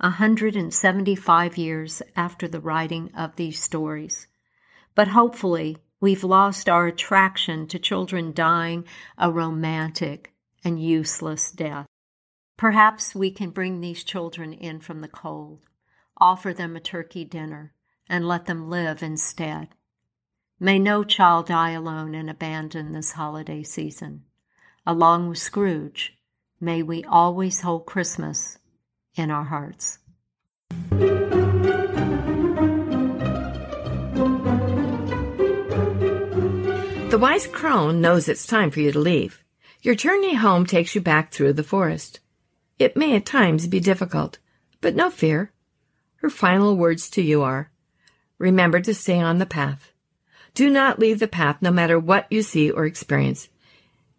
175 0.01 1.59
years 1.59 2.01
after 2.17 2.49
the 2.49 2.59
writing 2.59 3.11
of 3.15 3.37
these 3.37 3.62
stories. 3.62 4.29
But 4.95 5.09
hopefully, 5.09 5.77
we've 6.01 6.25
lost 6.25 6.71
our 6.71 6.87
attraction 6.87 7.67
to 7.67 7.79
children 7.79 8.33
dying 8.33 8.87
a 9.19 9.31
romantic 9.31 10.33
and 10.65 10.83
useless 10.83 11.51
death. 11.51 11.87
Perhaps 12.57 13.15
we 13.15 13.31
can 13.31 13.51
bring 13.51 13.83
these 13.83 14.05
children 14.05 14.55
in 14.55 14.81
from 14.81 15.03
the 15.03 15.09
cold 15.09 15.67
offer 16.18 16.53
them 16.53 16.77
a 16.77 16.81
turkey 16.81 17.25
dinner, 17.25 17.75
and 18.09 18.27
let 18.27 18.46
them 18.46 18.68
live 18.68 19.03
instead. 19.03 19.68
May 20.61 20.79
no 20.79 21.03
child 21.03 21.46
die 21.46 21.70
alone 21.70 22.14
and 22.14 22.31
abandoned 22.31 22.94
this 22.94 23.12
holiday 23.12 23.62
season. 23.62 24.25
Along 24.87 25.29
with 25.29 25.38
Scrooge, 25.38 26.16
may 26.61 26.83
we 26.83 27.05
always 27.05 27.61
hold 27.61 27.87
Christmas 27.87 28.59
in 29.14 29.31
our 29.31 29.44
hearts. 29.44 29.98
The 37.11 37.18
wise 37.20 37.46
crone 37.46 38.01
knows 38.01 38.27
it's 38.29 38.46
time 38.46 38.70
for 38.70 38.81
you 38.81 38.90
to 38.92 38.98
leave. 38.98 39.44
Your 39.83 39.94
journey 39.94 40.35
home 40.35 40.64
takes 40.64 40.94
you 40.94 41.01
back 41.01 41.31
through 41.31 41.53
the 41.53 41.62
forest. 41.62 42.20
It 42.79 42.96
may 42.96 43.14
at 43.16 43.27
times 43.27 43.66
be 43.66 43.81
difficult, 43.81 44.38
but 44.81 44.94
no 44.94 45.11
fear. 45.11 45.53
Her 46.22 46.30
final 46.30 46.76
words 46.76 47.11
to 47.11 47.20
you 47.20 47.42
are, 47.42 47.68
remember 48.38 48.78
to 48.78 48.94
stay 48.94 49.18
on 49.18 49.38
the 49.38 49.46
path. 49.46 49.92
Do 50.54 50.70
not 50.70 51.00
leave 51.00 51.18
the 51.18 51.26
path 51.26 51.56
no 51.61 51.72
matter 51.72 51.98
what 51.98 52.28
you 52.30 52.42
see 52.42 52.70
or 52.70 52.87
experience. 52.87 53.48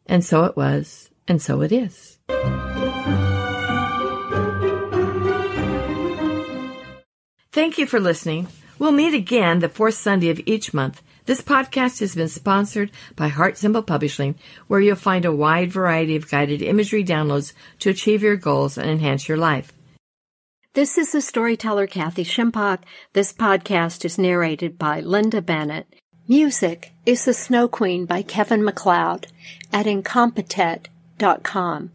And 0.05 0.21
so 0.21 0.43
it 0.43 0.57
was, 0.57 1.09
and 1.29 1.41
so 1.41 1.61
it 1.61 1.71
is. 1.71 2.17
Thank 7.53 7.77
you 7.77 7.85
for 7.85 8.01
listening. 8.01 8.47
We'll 8.77 8.91
meet 8.91 9.13
again 9.13 9.59
the 9.59 9.69
fourth 9.69 9.95
Sunday 9.95 10.29
of 10.29 10.41
each 10.45 10.73
month. 10.73 11.01
This 11.25 11.39
podcast 11.39 12.01
has 12.01 12.15
been 12.15 12.27
sponsored 12.27 12.91
by 13.15 13.29
Heart 13.29 13.57
Symbol 13.57 13.81
Publishing, 13.81 14.35
where 14.67 14.81
you'll 14.81 14.97
find 14.97 15.23
a 15.23 15.31
wide 15.31 15.71
variety 15.71 16.17
of 16.17 16.29
guided 16.29 16.61
imagery 16.61 17.05
downloads 17.05 17.53
to 17.79 17.89
achieve 17.89 18.23
your 18.23 18.35
goals 18.35 18.77
and 18.77 18.89
enhance 18.89 19.29
your 19.29 19.37
life. 19.37 19.71
This 20.73 20.97
is 20.97 21.11
the 21.11 21.21
storyteller 21.21 21.85
Kathy 21.85 22.23
Shimpock. 22.23 22.79
This 23.13 23.31
podcast 23.31 24.03
is 24.05 24.17
narrated 24.17 24.79
by 24.79 25.01
Linda 25.01 25.39
Bennett. 25.39 25.85
Music 26.27 26.93
is 27.05 27.25
The 27.25 27.33
Snow 27.35 27.67
Queen 27.67 28.07
by 28.07 28.23
Kevin 28.23 28.63
MacLeod 28.63 29.27
at 29.71 29.85
Incompetech.com. 29.85 31.91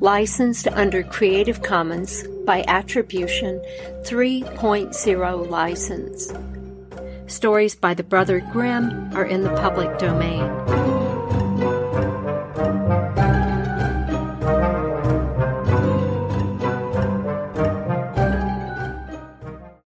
Licensed 0.00 0.66
under 0.68 1.02
Creative 1.02 1.60
Commons 1.60 2.26
by 2.46 2.64
Attribution 2.66 3.60
3.0 4.06 5.50
license. 5.50 6.32
Stories 7.26 7.74
by 7.74 7.92
the 7.92 8.02
Brother 8.02 8.40
Grimm 8.50 9.14
are 9.14 9.26
in 9.26 9.42
the 9.42 9.54
public 9.56 9.98
domain. 9.98 11.01